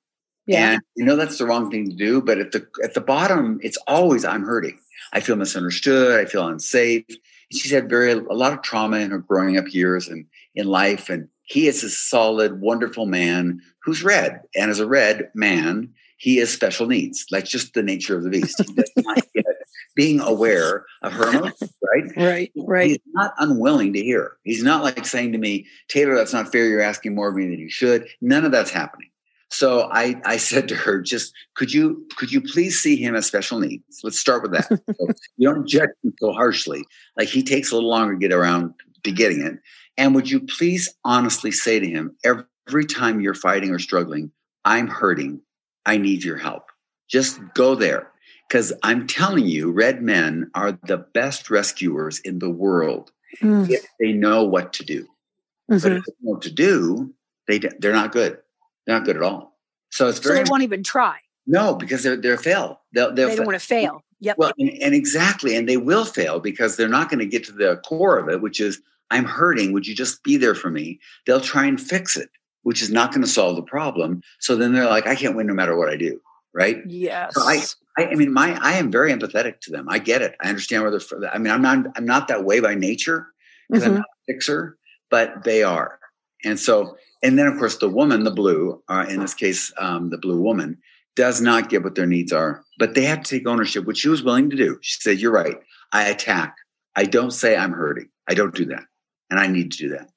Yeah. 0.47 0.73
And 0.73 0.83
you 0.97 1.05
know 1.05 1.17
that's 1.17 1.39
the 1.39 1.47
wrong 1.47 1.71
thing 1.71 1.91
to 1.91 1.97
do, 1.97 2.21
but 2.21 2.39
at 2.39 2.53
the 2.53 2.67
at 2.83 2.95
the 2.95 3.01
bottom, 3.01 3.59
it's 3.63 3.79
always 3.89 4.25
I'm 4.25 4.45
hurting. 4.45 4.79
I 5.13 5.21
feel 5.21 5.37
misunderstood. 5.37 6.21
I 6.21 6.29
feel 6.29 6.47
unsafe. 6.47 7.05
And 7.09 7.19
she's 7.53 7.73
had 7.73 7.89
very 7.89 8.13
a 8.13 8.19
lot 8.19 8.53
of 8.53 8.63
trauma 8.63 8.99
in 8.99 9.11
her 9.11 9.19
growing 9.19 9.57
up 9.57 9.73
years 9.73 10.09
and 10.09 10.27
in 10.55 10.67
life. 10.67 11.09
And 11.09 11.29
he 11.43 11.69
is 11.69 11.83
a 11.85 11.91
solid, 11.91 12.61
wonderful 12.61 13.07
man 13.07 13.61
who's 13.83 14.03
red. 14.03 14.41
And 14.55 14.71
as 14.71 14.81
a 14.81 14.87
red 14.87 15.31
man, 15.35 15.93
he 16.17 16.37
has 16.39 16.53
special 16.53 16.87
needs. 16.87 17.27
That's 17.31 17.51
just 17.51 17.75
the 17.75 17.83
nature 17.83 18.17
of 18.17 18.25
the 18.25 18.31
beast. 18.31 18.63
He 18.67 18.73
does 18.73 18.91
not 18.97 19.17
get 19.35 19.45
being 19.95 20.21
aware 20.21 20.85
of 21.03 21.13
her 21.13 21.41
right? 21.41 22.17
right. 22.17 22.53
Right. 22.55 22.91
He's 22.91 22.99
not 23.15 23.33
unwilling 23.39 23.95
to 23.95 24.01
hear. 24.01 24.37
He's 24.45 24.63
not 24.63 24.85
like 24.85 25.07
saying 25.07 25.33
to 25.33 25.39
me, 25.39 25.67
Taylor, 25.89 26.15
that's 26.15 26.35
not 26.35 26.53
fair. 26.53 26.67
You're 26.67 26.83
asking 26.83 27.15
more 27.15 27.31
of 27.31 27.35
me 27.35 27.45
than 27.49 27.59
you 27.59 27.71
should. 27.71 28.07
None 28.21 28.45
of 28.45 28.53
that's 28.53 28.71
happening. 28.71 29.09
So 29.51 29.89
I, 29.93 30.21
I 30.25 30.37
said 30.37 30.69
to 30.69 30.77
her, 30.77 31.01
just 31.01 31.33
could 31.55 31.73
you 31.73 32.07
could 32.17 32.31
you 32.31 32.41
please 32.41 32.79
see 32.79 32.97
him 32.97 33.17
as 33.17 33.27
special 33.27 33.59
needs? 33.59 34.01
Let's 34.05 34.21
start 34.21 34.43
with 34.43 34.53
that. 34.53 34.69
so 34.69 34.79
you 35.37 35.49
don't 35.49 35.67
judge 35.67 35.91
him 36.05 36.15
so 36.21 36.33
harshly. 36.33 36.85
Like 37.17 37.29
he 37.29 37.43
takes 37.43 37.73
a 37.73 37.75
little 37.75 37.91
longer 37.91 38.15
to 38.15 38.21
get 38.21 38.33
around 38.33 38.75
to 39.05 39.13
getting 39.13 39.41
it. 39.41 39.55
And 39.97 40.15
would 40.15 40.31
you 40.31 40.41
please 40.41 40.95
honestly 41.05 41.51
say 41.51 41.81
to 41.81 41.89
him, 41.89 42.15
every 42.23 42.85
time 42.85 43.21
you're 43.21 43.35
fighting 43.35 43.71
or 43.71 43.79
struggling, 43.79 44.31
I'm 44.65 44.89
hurting. 44.89 45.41
I 45.87 45.97
need 45.97 46.23
your 46.25 46.37
help. 46.37 46.65
Just 47.09 47.41
go 47.55 47.75
there. 47.75 48.11
Because 48.49 48.73
I'm 48.83 49.07
telling 49.07 49.47
you, 49.47 49.73
red 49.73 50.03
men 50.03 50.51
are 50.55 50.73
the 50.85 50.99
best 50.99 51.51
rescuers 51.51 52.19
in 52.21 52.39
the 52.39 52.51
world 52.51 53.11
Mm, 53.43 53.69
if 53.69 53.85
they 54.01 54.13
know 54.13 54.45
what 54.45 54.73
to 54.75 54.85
do. 54.85 55.07
But 55.69 55.79
mhm. 55.79 55.99
if 55.99 56.05
they 56.05 56.13
know 56.23 56.33
what 56.33 56.43
to 56.43 56.51
do, 56.51 57.13
they 57.49 57.59
they're 57.59 57.93
not 57.93 58.13
good. 58.13 58.39
They're 58.87 58.97
not 58.97 59.05
good 59.05 59.17
at 59.17 59.23
all. 59.23 59.59
So 59.91 60.09
it's 60.09 60.19
So 60.23 60.29
very 60.31 60.45
they 60.45 60.51
won't 60.51 60.63
even 60.63 60.83
try. 60.85 61.19
no 61.47 61.75
because 61.75 62.03
they're 62.05 62.17
they're 62.17 62.39
fail. 62.39 62.81
They'll, 62.95 63.13
they'll 63.13 63.29
They 63.29 63.37
don't 63.37 63.47
want 63.47 63.59
to 63.61 63.67
fail. 63.67 64.03
Yep. 64.21 64.39
well, 64.39 64.53
and, 64.59 64.71
and 64.81 64.95
exactly, 64.95 65.57
and 65.57 65.69
they 65.69 65.77
will 65.77 66.05
fail 66.07 66.41
because 66.41 66.77
they're 66.77 66.89
not 66.89 67.11
going 67.11 67.19
to 67.19 67.27
get 67.27 67.45
to 67.45 67.53
the 67.53 67.77
core 67.85 68.17
of 68.19 68.29
it, 68.29 68.41
which 68.41 68.61
is 68.61 68.81
I'm 69.11 69.25
hurting. 69.25 69.73
Would 69.73 69.87
you 69.87 69.95
just 69.95 70.23
be 70.23 70.37
there 70.39 70.55
for 70.55 70.71
me? 70.71 70.99
They'll 71.27 71.41
try 71.41 71.67
and 71.67 71.81
fix 71.81 72.17
it, 72.17 72.31
which 72.67 72.83
is 72.83 72.91
not 72.91 73.13
going 73.13 73.23
to 73.23 73.31
solve 73.31 73.55
the 73.55 73.63
problem. 73.63 74.21
So 74.41 74.57
then 74.57 74.73
they're 74.75 74.87
like, 74.87 75.07
I 75.07 75.15
can't 75.15 75.37
win 75.37 75.47
no 75.47 75.55
matter 75.55 75.79
what 75.79 75.89
I 75.89 75.97
do, 75.97 76.21
right? 76.53 76.79
yes. 76.89 77.33
So 77.33 77.43
I, 77.43 77.63
I, 77.97 78.07
I 78.09 78.15
mean, 78.17 78.33
my 78.33 78.59
I 78.61 78.73
am 78.73 78.91
very 78.91 79.13
empathetic 79.13 79.61
to 79.61 79.71
them. 79.71 79.87
I 79.89 80.01
get 80.01 80.21
it. 80.21 80.35
I 80.43 80.49
understand 80.49 80.83
where 80.83 80.91
they're. 80.91 80.99
fr- 80.99 81.25
I 81.33 81.39
mean, 81.39 81.53
I'm 81.53 81.63
not 81.63 81.87
I'm 81.95 82.05
not 82.05 82.27
that 82.27 82.43
way 82.45 82.59
by 82.59 82.75
nature 82.75 83.29
because 83.71 83.85
I'm 83.85 83.93
Mhm. 83.93 83.99
not 83.99 84.07
a 84.29 84.33
fixer, 84.33 84.79
but 85.13 85.45
they 85.45 85.63
are. 85.63 86.01
And 86.45 86.59
so, 86.59 86.97
and 87.23 87.39
then 87.39 87.47
of 87.47 87.57
course, 87.57 87.77
the 87.77 87.89
woman, 87.89 88.25
the 88.25 88.33
blue, 88.33 88.83
uh, 88.89 89.07
in 89.09 89.21
this 89.21 89.33
case, 89.33 89.73
um, 89.79 90.11
the 90.11 90.19
blue 90.19 90.41
woman, 90.41 90.77
does 91.15 91.41
not 91.41 91.69
get 91.69 91.85
what 91.85 91.95
their 91.95 92.05
needs 92.05 92.33
are, 92.33 92.65
but 92.81 92.95
they 92.97 93.05
have 93.05 93.23
to 93.23 93.31
take 93.39 93.47
ownership, 93.47 93.85
which 93.85 93.99
she 93.99 94.09
was 94.09 94.25
willing 94.25 94.51
to 94.51 94.57
do. 94.57 94.77
She 94.83 95.01
said, 95.01 95.21
"You're 95.21 95.31
right. 95.31 95.59
I 95.93 96.09
attack. 96.09 96.57
I 96.97 97.05
don't 97.05 97.31
say 97.31 97.57
I'm 97.57 97.73
hurting. 97.73 98.09
I 98.29 98.35
don't 98.35 98.57
do 98.57 98.65
that, 98.65 98.83
and 99.31 99.39
I 99.39 99.47
need 99.47 99.71
to 99.71 99.79
do 99.79 99.89
that." 99.91 100.09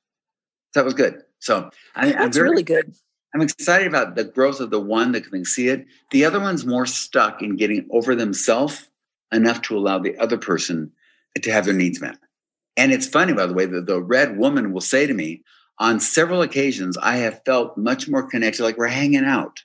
So 0.73 0.79
that 0.79 0.85
was 0.85 0.95
good. 0.95 1.21
So 1.39 1.69
I, 1.95 2.07
I'm 2.07 2.11
That's 2.13 2.37
very 2.37 2.49
really 2.49 2.63
good. 2.63 2.93
I'm 3.33 3.41
excited 3.41 3.87
about 3.87 4.15
the 4.15 4.23
growth 4.23 4.59
of 4.59 4.71
the 4.71 4.79
one 4.79 5.11
that 5.11 5.29
can 5.29 5.45
see 5.45 5.67
it. 5.67 5.85
The 6.11 6.25
other 6.25 6.39
one's 6.39 6.65
more 6.65 6.85
stuck 6.85 7.41
in 7.41 7.57
getting 7.57 7.87
over 7.91 8.15
themselves 8.15 8.89
enough 9.31 9.61
to 9.63 9.77
allow 9.77 9.99
the 9.99 10.17
other 10.17 10.37
person 10.37 10.91
to 11.39 11.51
have 11.51 11.65
their 11.65 11.73
needs 11.73 12.01
met. 12.01 12.17
And 12.75 12.91
it's 12.91 13.07
funny, 13.07 13.33
by 13.33 13.45
the 13.45 13.53
way, 13.53 13.65
that 13.65 13.85
the 13.85 14.01
red 14.01 14.37
woman 14.37 14.73
will 14.73 14.81
say 14.81 15.05
to 15.05 15.13
me, 15.13 15.43
on 15.79 15.99
several 15.99 16.41
occasions, 16.41 16.97
I 16.97 17.17
have 17.17 17.41
felt 17.45 17.77
much 17.77 18.09
more 18.09 18.27
connected, 18.27 18.63
like 18.63 18.77
we're 18.77 18.87
hanging 18.87 19.25
out. 19.25 19.59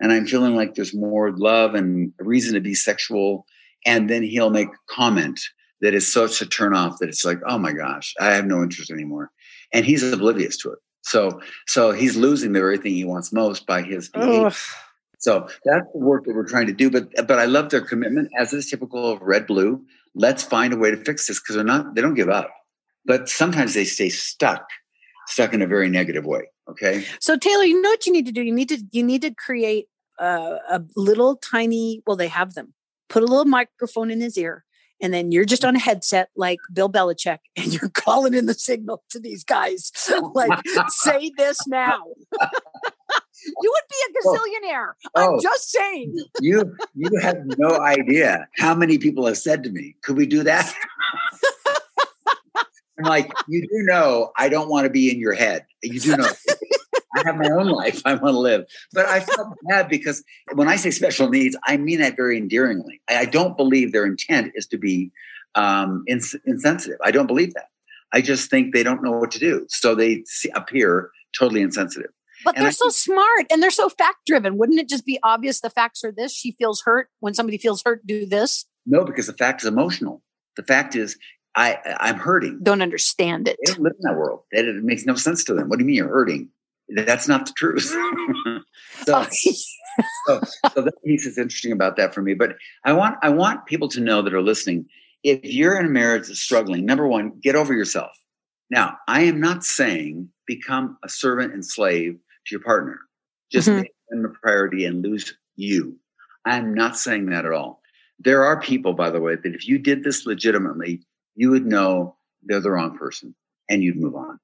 And 0.00 0.12
I'm 0.12 0.26
feeling 0.26 0.54
like 0.54 0.74
there's 0.74 0.94
more 0.94 1.32
love 1.32 1.74
and 1.74 2.12
reason 2.18 2.54
to 2.54 2.60
be 2.60 2.74
sexual. 2.74 3.46
And 3.84 4.08
then 4.08 4.22
he'll 4.22 4.50
make 4.50 4.68
a 4.68 4.94
comment 4.94 5.40
that 5.80 5.94
is 5.94 6.10
such 6.12 6.40
a 6.40 6.46
turn 6.46 6.74
off 6.74 6.98
that 7.00 7.08
it's 7.08 7.24
like, 7.24 7.40
oh 7.46 7.58
my 7.58 7.72
gosh, 7.72 8.14
I 8.20 8.32
have 8.32 8.46
no 8.46 8.62
interest 8.62 8.90
anymore. 8.90 9.30
And 9.72 9.84
he's 9.84 10.02
oblivious 10.12 10.56
to 10.58 10.72
it. 10.72 10.78
So 11.08 11.40
so 11.66 11.92
he's 11.92 12.16
losing 12.16 12.52
the 12.52 12.60
very 12.60 12.78
thing 12.78 12.94
he 12.94 13.04
wants 13.04 13.32
most 13.32 13.66
by 13.66 13.82
his 13.82 14.08
behavior. 14.08 14.52
So 15.18 15.48
that's 15.64 15.86
the 15.92 15.98
work 15.98 16.24
that 16.24 16.34
we're 16.34 16.48
trying 16.48 16.66
to 16.66 16.72
do. 16.72 16.90
But 16.90 17.08
but 17.26 17.38
I 17.38 17.46
love 17.46 17.70
their 17.70 17.80
commitment, 17.80 18.30
as 18.38 18.52
is 18.52 18.70
typical 18.70 19.12
of 19.12 19.20
Red 19.22 19.46
Blue. 19.46 19.82
Let's 20.14 20.42
find 20.42 20.72
a 20.72 20.76
way 20.76 20.90
to 20.90 20.96
fix 20.96 21.26
this 21.26 21.40
because 21.40 21.56
they're 21.56 21.64
not 21.64 21.94
they 21.94 22.02
don't 22.02 22.14
give 22.14 22.28
up. 22.28 22.50
But 23.04 23.28
sometimes 23.28 23.74
they 23.74 23.84
stay 23.84 24.10
stuck, 24.10 24.68
stuck 25.26 25.54
in 25.54 25.62
a 25.62 25.66
very 25.66 25.88
negative 25.88 26.26
way. 26.26 26.42
Okay. 26.70 27.06
So 27.20 27.36
Taylor, 27.36 27.64
you 27.64 27.80
know 27.80 27.88
what 27.88 28.06
you 28.06 28.12
need 28.12 28.26
to 28.26 28.32
do? 28.32 28.42
You 28.42 28.52
need 28.52 28.68
to 28.68 28.78
you 28.92 29.02
need 29.02 29.22
to 29.22 29.34
create 29.34 29.86
a, 30.18 30.58
a 30.70 30.82
little 30.94 31.36
tiny. 31.36 32.02
Well, 32.06 32.16
they 32.16 32.28
have 32.28 32.54
them. 32.54 32.74
Put 33.08 33.22
a 33.22 33.26
little 33.26 33.46
microphone 33.46 34.10
in 34.10 34.20
his 34.20 34.36
ear 34.36 34.64
and 35.00 35.14
then 35.14 35.32
you're 35.32 35.44
just 35.44 35.62
mm. 35.62 35.68
on 35.68 35.76
a 35.76 35.80
headset 35.80 36.30
like 36.36 36.58
Bill 36.72 36.90
Belichick 36.90 37.38
and 37.56 37.72
you're 37.72 37.90
calling 37.90 38.34
in 38.34 38.46
the 38.46 38.54
signal 38.54 39.02
to 39.10 39.20
these 39.20 39.44
guys 39.44 39.92
like 40.34 40.50
say 40.88 41.30
this 41.36 41.58
now. 41.66 42.02
you 42.40 43.72
would 43.72 43.88
be 43.88 43.96
a 44.02 44.08
oh. 44.24 44.38
gazillionaire. 44.38 44.92
Oh, 45.14 45.34
I'm 45.34 45.40
just 45.40 45.70
saying. 45.70 46.14
you 46.40 46.74
you 46.94 47.10
have 47.20 47.38
no 47.58 47.78
idea 47.80 48.48
how 48.58 48.74
many 48.74 48.98
people 48.98 49.26
have 49.26 49.38
said 49.38 49.62
to 49.64 49.70
me, 49.70 49.96
"Could 50.02 50.16
we 50.16 50.26
do 50.26 50.42
that?" 50.44 50.74
I'm 52.98 53.04
like, 53.04 53.32
you 53.46 53.62
do 53.62 53.84
know 53.84 54.32
I 54.36 54.48
don't 54.48 54.68
want 54.68 54.84
to 54.84 54.90
be 54.90 55.10
in 55.10 55.20
your 55.20 55.34
head. 55.34 55.64
You 55.82 56.00
do 56.00 56.16
know. 56.16 56.28
I 57.18 57.22
have 57.26 57.36
my 57.36 57.50
own 57.50 57.68
life 57.68 58.02
I 58.04 58.14
want 58.14 58.34
to 58.34 58.38
live. 58.38 58.64
But 58.92 59.06
I 59.06 59.20
felt 59.20 59.54
bad 59.68 59.88
because 59.88 60.22
when 60.54 60.68
I 60.68 60.76
say 60.76 60.90
special 60.90 61.28
needs, 61.28 61.56
I 61.64 61.76
mean 61.76 62.00
that 62.00 62.16
very 62.16 62.36
endearingly. 62.36 63.00
I 63.08 63.24
don't 63.24 63.56
believe 63.56 63.92
their 63.92 64.06
intent 64.06 64.52
is 64.54 64.66
to 64.68 64.78
be 64.78 65.10
um, 65.54 66.04
ins- 66.06 66.36
insensitive. 66.46 66.98
I 67.02 67.10
don't 67.10 67.26
believe 67.26 67.54
that. 67.54 67.68
I 68.12 68.20
just 68.20 68.50
think 68.50 68.72
they 68.72 68.82
don't 68.82 69.02
know 69.02 69.12
what 69.12 69.30
to 69.32 69.38
do. 69.38 69.66
So 69.68 69.94
they 69.94 70.22
see, 70.26 70.50
appear 70.50 71.10
totally 71.38 71.60
insensitive. 71.60 72.10
But 72.44 72.56
and 72.56 72.62
they're 72.62 72.68
I 72.68 72.72
so 72.72 72.88
smart 72.88 73.46
and 73.50 73.62
they're 73.62 73.70
so 73.70 73.88
fact 73.88 74.18
driven. 74.26 74.58
Wouldn't 74.58 74.78
it 74.78 74.88
just 74.88 75.04
be 75.04 75.18
obvious 75.22 75.60
the 75.60 75.70
facts 75.70 76.04
are 76.04 76.12
this? 76.12 76.32
She 76.32 76.52
feels 76.52 76.82
hurt. 76.82 77.08
When 77.20 77.34
somebody 77.34 77.58
feels 77.58 77.82
hurt, 77.84 78.06
do 78.06 78.26
this. 78.26 78.66
No, 78.86 79.04
because 79.04 79.26
the 79.26 79.32
fact 79.32 79.62
is 79.62 79.68
emotional. 79.68 80.22
The 80.56 80.62
fact 80.62 80.94
is, 80.94 81.18
I 81.54 81.78
I'm 81.98 82.16
hurting. 82.16 82.60
Don't 82.62 82.82
understand 82.82 83.48
it. 83.48 83.56
They 83.64 83.72
don't 83.72 83.82
live 83.82 83.94
in 84.00 84.10
that 84.10 84.16
world. 84.16 84.42
It, 84.52 84.68
it 84.68 84.84
makes 84.84 85.04
no 85.04 85.14
sense 85.14 85.44
to 85.44 85.54
them. 85.54 85.68
What 85.68 85.78
do 85.78 85.84
you 85.84 85.86
mean 85.86 85.96
you're 85.96 86.08
hurting? 86.08 86.48
That's 86.88 87.28
not 87.28 87.46
the 87.46 87.52
truth. 87.52 87.82
so, 89.04 89.26
so, 90.26 90.40
so 90.72 90.82
that 90.82 90.94
piece 91.04 91.26
is 91.26 91.38
interesting 91.38 91.72
about 91.72 91.96
that 91.96 92.14
for 92.14 92.22
me. 92.22 92.34
But 92.34 92.56
I 92.84 92.92
want 92.92 93.16
I 93.22 93.28
want 93.28 93.66
people 93.66 93.88
to 93.88 94.00
know 94.00 94.22
that 94.22 94.34
are 94.34 94.42
listening. 94.42 94.86
If 95.24 95.40
you're 95.42 95.78
in 95.78 95.86
a 95.86 95.90
marriage 95.90 96.28
that's 96.28 96.40
struggling, 96.40 96.86
number 96.86 97.06
one, 97.06 97.32
get 97.42 97.56
over 97.56 97.74
yourself. 97.74 98.12
Now, 98.70 98.98
I 99.08 99.22
am 99.22 99.40
not 99.40 99.64
saying 99.64 100.28
become 100.46 100.96
a 101.02 101.08
servant 101.08 101.52
and 101.52 101.64
slave 101.64 102.14
to 102.14 102.50
your 102.50 102.60
partner. 102.60 103.00
Just 103.50 103.68
mm-hmm. 103.68 103.80
make 103.80 103.94
them 104.10 104.24
a 104.24 104.28
priority 104.28 104.84
and 104.84 105.02
lose 105.02 105.34
you. 105.56 105.98
I'm 106.44 106.72
not 106.72 106.96
saying 106.96 107.26
that 107.26 107.44
at 107.44 107.52
all. 107.52 107.82
There 108.20 108.44
are 108.44 108.60
people, 108.60 108.92
by 108.92 109.10
the 109.10 109.20
way, 109.20 109.36
that 109.36 109.54
if 109.54 109.66
you 109.66 109.78
did 109.78 110.04
this 110.04 110.24
legitimately, 110.24 111.02
you 111.34 111.50
would 111.50 111.66
know 111.66 112.16
they're 112.42 112.60
the 112.60 112.70
wrong 112.70 112.96
person 112.96 113.34
and 113.68 113.82
you'd 113.82 113.96
move 113.96 114.14
on 114.14 114.38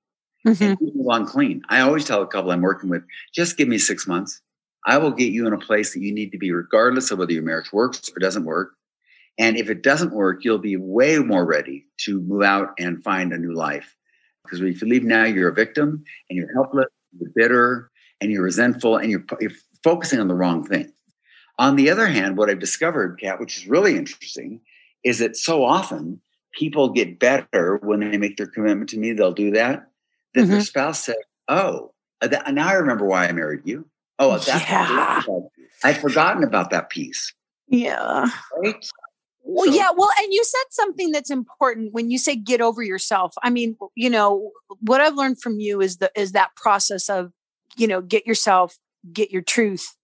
mm-hmm. 0.46 0.84
move 0.96 1.08
on 1.08 1.26
clean. 1.26 1.62
I 1.68 1.80
always 1.80 2.04
tell 2.04 2.22
a 2.22 2.26
couple 2.26 2.50
I'm 2.50 2.62
working 2.62 2.90
with, 2.90 3.02
just 3.34 3.56
give 3.56 3.68
me 3.68 3.78
six 3.78 4.06
months. 4.06 4.40
I 4.86 4.98
will 4.98 5.10
get 5.10 5.32
you 5.32 5.46
in 5.46 5.52
a 5.52 5.58
place 5.58 5.94
that 5.94 6.00
you 6.00 6.12
need 6.12 6.30
to 6.32 6.38
be, 6.38 6.52
regardless 6.52 7.10
of 7.10 7.18
whether 7.18 7.32
your 7.32 7.42
marriage 7.42 7.72
works 7.72 8.10
or 8.14 8.20
doesn't 8.20 8.44
work. 8.44 8.72
And 9.38 9.56
if 9.56 9.70
it 9.70 9.82
doesn't 9.82 10.12
work, 10.12 10.44
you'll 10.44 10.58
be 10.58 10.76
way 10.76 11.18
more 11.18 11.44
ready 11.44 11.86
to 12.02 12.20
move 12.20 12.42
out 12.42 12.74
and 12.78 13.02
find 13.02 13.32
a 13.32 13.38
new 13.38 13.52
life. 13.52 13.96
Because 14.44 14.60
if 14.60 14.82
you 14.82 14.88
leave 14.88 15.04
now, 15.04 15.24
you're 15.24 15.48
a 15.48 15.54
victim 15.54 16.04
and 16.28 16.36
you're 16.36 16.52
helpless, 16.52 16.86
you're 17.18 17.30
bitter, 17.34 17.90
and 18.20 18.30
you're 18.30 18.44
resentful, 18.44 18.96
and 18.96 19.10
you're, 19.10 19.24
you're 19.40 19.52
focusing 19.82 20.20
on 20.20 20.28
the 20.28 20.34
wrong 20.34 20.64
thing. 20.64 20.92
On 21.58 21.76
the 21.76 21.90
other 21.90 22.06
hand, 22.06 22.36
what 22.36 22.50
I've 22.50 22.60
discovered, 22.60 23.18
Kat, 23.20 23.40
which 23.40 23.56
is 23.56 23.66
really 23.66 23.96
interesting, 23.96 24.60
is 25.02 25.18
that 25.18 25.36
so 25.36 25.64
often 25.64 26.20
people 26.52 26.90
get 26.90 27.18
better 27.18 27.78
when 27.82 28.00
they 28.00 28.18
make 28.18 28.36
their 28.36 28.46
commitment 28.46 28.90
to 28.90 28.98
me. 28.98 29.12
They'll 29.12 29.32
do 29.32 29.50
that 29.52 29.88
that 30.34 30.42
mm-hmm. 30.42 30.50
their 30.50 30.60
spouse 30.60 31.04
said, 31.04 31.16
"Oh, 31.48 31.92
uh, 32.20 32.28
that, 32.28 32.52
now 32.52 32.68
I 32.68 32.74
remember 32.74 33.04
why 33.04 33.26
I 33.26 33.32
married 33.32 33.62
you." 33.64 33.86
Oh, 34.18 34.32
that's 34.32 34.46
yeah. 34.48 35.22
I'd 35.82 35.98
forgotten 35.98 36.44
about 36.44 36.70
that 36.70 36.90
piece. 36.90 37.32
Yeah. 37.68 38.26
Right. 38.56 38.86
Well, 39.42 39.66
so, 39.66 39.72
yeah. 39.72 39.90
Well, 39.94 40.08
and 40.22 40.32
you 40.32 40.44
said 40.44 40.64
something 40.70 41.12
that's 41.12 41.30
important 41.30 41.92
when 41.92 42.10
you 42.10 42.18
say 42.18 42.36
get 42.36 42.60
over 42.60 42.82
yourself. 42.82 43.34
I 43.42 43.50
mean, 43.50 43.76
you 43.94 44.08
know, 44.08 44.52
what 44.80 45.00
I've 45.00 45.14
learned 45.14 45.40
from 45.40 45.58
you 45.60 45.80
is 45.80 45.98
the 45.98 46.10
is 46.16 46.32
that 46.32 46.54
process 46.56 47.08
of, 47.08 47.32
you 47.76 47.86
know, 47.86 48.00
get 48.00 48.26
yourself, 48.26 48.76
get 49.12 49.30
your 49.30 49.42
truth, 49.42 49.96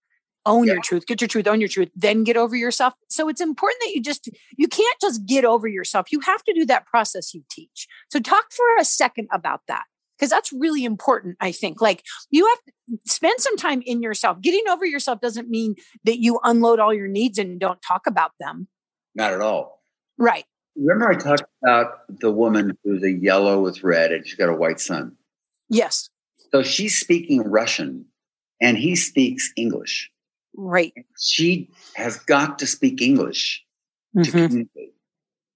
own 0.45 0.67
yeah. 0.67 0.73
your 0.73 0.81
truth, 0.81 1.07
get 1.07 1.21
your 1.21 1.27
truth, 1.27 1.47
own 1.47 1.59
your 1.59 1.69
truth, 1.69 1.89
then 1.95 2.23
get 2.23 2.37
over 2.37 2.55
yourself. 2.55 2.93
So 3.09 3.29
it's 3.29 3.41
important 3.41 3.81
that 3.81 3.93
you 3.93 4.01
just 4.01 4.29
you 4.57 4.67
can't 4.67 4.99
just 5.01 5.25
get 5.25 5.45
over 5.45 5.67
yourself. 5.67 6.11
You 6.11 6.19
have 6.19 6.43
to 6.43 6.53
do 6.53 6.65
that 6.65 6.85
process 6.85 7.33
you 7.33 7.43
teach. 7.49 7.87
So 8.11 8.19
talk 8.19 8.51
for 8.51 8.65
a 8.79 8.85
second 8.85 9.27
about 9.31 9.61
that 9.67 9.85
because 10.21 10.29
that's 10.29 10.53
really 10.53 10.85
important 10.85 11.35
i 11.41 11.51
think 11.51 11.81
like 11.81 12.03
you 12.29 12.47
have 12.47 12.59
to 12.65 12.71
spend 13.05 13.39
some 13.39 13.57
time 13.57 13.81
in 13.85 14.01
yourself. 14.01 14.41
Getting 14.41 14.67
over 14.69 14.85
yourself 14.85 15.21
doesn't 15.21 15.49
mean 15.49 15.75
that 16.03 16.19
you 16.19 16.39
unload 16.43 16.79
all 16.79 16.93
your 16.93 17.07
needs 17.07 17.37
and 17.37 17.59
don't 17.59 17.79
talk 17.81 18.07
about 18.07 18.31
them. 18.39 18.67
Not 19.15 19.33
at 19.33 19.41
all. 19.41 19.81
Right. 20.17 20.45
Remember 20.75 21.11
i 21.11 21.15
talked 21.15 21.43
about 21.63 22.19
the 22.21 22.31
woman 22.31 22.77
who's 22.83 23.03
a 23.03 23.11
yellow 23.11 23.61
with 23.61 23.83
red 23.83 24.13
and 24.13 24.25
she's 24.25 24.35
got 24.35 24.47
a 24.47 24.55
white 24.55 24.79
son 24.79 25.17
yes. 25.69 26.09
So 26.51 26.63
she's 26.63 26.97
speaking 26.97 27.41
russian 27.41 28.05
and 28.61 28.77
he 28.77 28.95
speaks 28.95 29.51
english. 29.57 30.09
Right. 30.55 30.93
She 31.19 31.71
has 31.95 32.17
got 32.17 32.59
to 32.59 32.67
speak 32.67 33.01
english 33.01 33.63
mm-hmm. 34.15 34.23
to 34.23 34.31
communicate. 34.31 34.93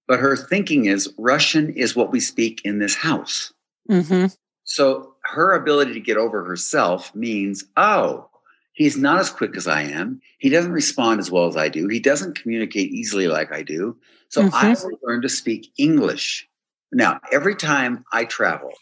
But 0.06 0.20
her 0.20 0.36
thinking 0.36 0.84
is 0.84 1.12
russian 1.16 1.70
is 1.70 1.96
what 1.96 2.12
we 2.12 2.20
speak 2.20 2.60
in 2.64 2.78
this 2.78 2.94
house. 2.94 3.54
Mm-hmm. 3.90 4.26
So 4.66 5.14
her 5.22 5.54
ability 5.54 5.94
to 5.94 6.00
get 6.00 6.16
over 6.16 6.44
herself 6.44 7.14
means, 7.14 7.64
oh, 7.76 8.28
he's 8.72 8.96
not 8.96 9.20
as 9.20 9.30
quick 9.30 9.56
as 9.56 9.66
I 9.66 9.82
am. 9.82 10.20
He 10.38 10.50
doesn't 10.50 10.72
respond 10.72 11.20
as 11.20 11.30
well 11.30 11.46
as 11.46 11.56
I 11.56 11.68
do. 11.68 11.86
He 11.88 12.00
doesn't 12.00 12.40
communicate 12.40 12.90
easily 12.90 13.28
like 13.28 13.52
I 13.52 13.62
do. 13.62 13.96
So 14.28 14.42
mm-hmm. 14.42 14.54
I 14.54 14.70
will 14.70 14.98
learn 15.04 15.22
to 15.22 15.28
speak 15.28 15.72
English. 15.78 16.48
Now, 16.92 17.20
every 17.32 17.54
time 17.54 18.04
I 18.12 18.24
travel 18.24 18.72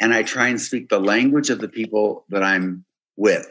and 0.00 0.14
I 0.14 0.22
try 0.22 0.46
and 0.46 0.60
speak 0.60 0.88
the 0.88 1.00
language 1.00 1.50
of 1.50 1.60
the 1.60 1.68
people 1.68 2.24
that 2.28 2.44
I'm 2.44 2.84
with, 3.16 3.50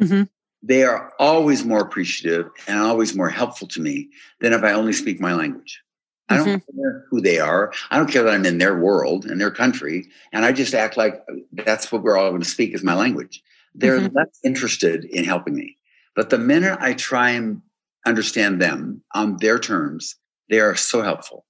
mm-hmm. 0.00 0.24
they 0.62 0.82
are 0.82 1.12
always 1.20 1.64
more 1.64 1.80
appreciative 1.80 2.50
and 2.66 2.80
always 2.80 3.14
more 3.14 3.30
helpful 3.30 3.68
to 3.68 3.80
me 3.80 4.10
than 4.40 4.52
if 4.52 4.64
I 4.64 4.72
only 4.72 4.92
speak 4.92 5.20
my 5.20 5.34
language. 5.34 5.82
I 6.28 6.36
don't 6.36 6.48
mm-hmm. 6.48 6.80
care 6.80 7.04
who 7.10 7.20
they 7.20 7.38
are. 7.38 7.72
I 7.90 7.96
don't 7.96 8.10
care 8.10 8.22
that 8.22 8.34
I'm 8.34 8.44
in 8.44 8.58
their 8.58 8.78
world, 8.78 9.24
and 9.24 9.40
their 9.40 9.50
country. 9.50 10.08
And 10.32 10.44
I 10.44 10.52
just 10.52 10.74
act 10.74 10.96
like 10.96 11.24
that's 11.52 11.90
what 11.90 12.02
we're 12.02 12.16
all 12.16 12.30
going 12.30 12.42
to 12.42 12.48
speak 12.48 12.74
is 12.74 12.82
my 12.82 12.94
language. 12.94 13.42
They're 13.74 14.00
mm-hmm. 14.00 14.16
less 14.16 14.38
interested 14.44 15.04
in 15.04 15.24
helping 15.24 15.54
me. 15.54 15.76
But 16.14 16.30
the 16.30 16.38
minute 16.38 16.78
I 16.80 16.94
try 16.94 17.30
and 17.30 17.62
understand 18.04 18.60
them 18.60 19.02
on 19.14 19.36
their 19.38 19.58
terms, 19.58 20.16
they 20.50 20.60
are 20.60 20.74
so 20.74 21.02
helpful. 21.02 21.44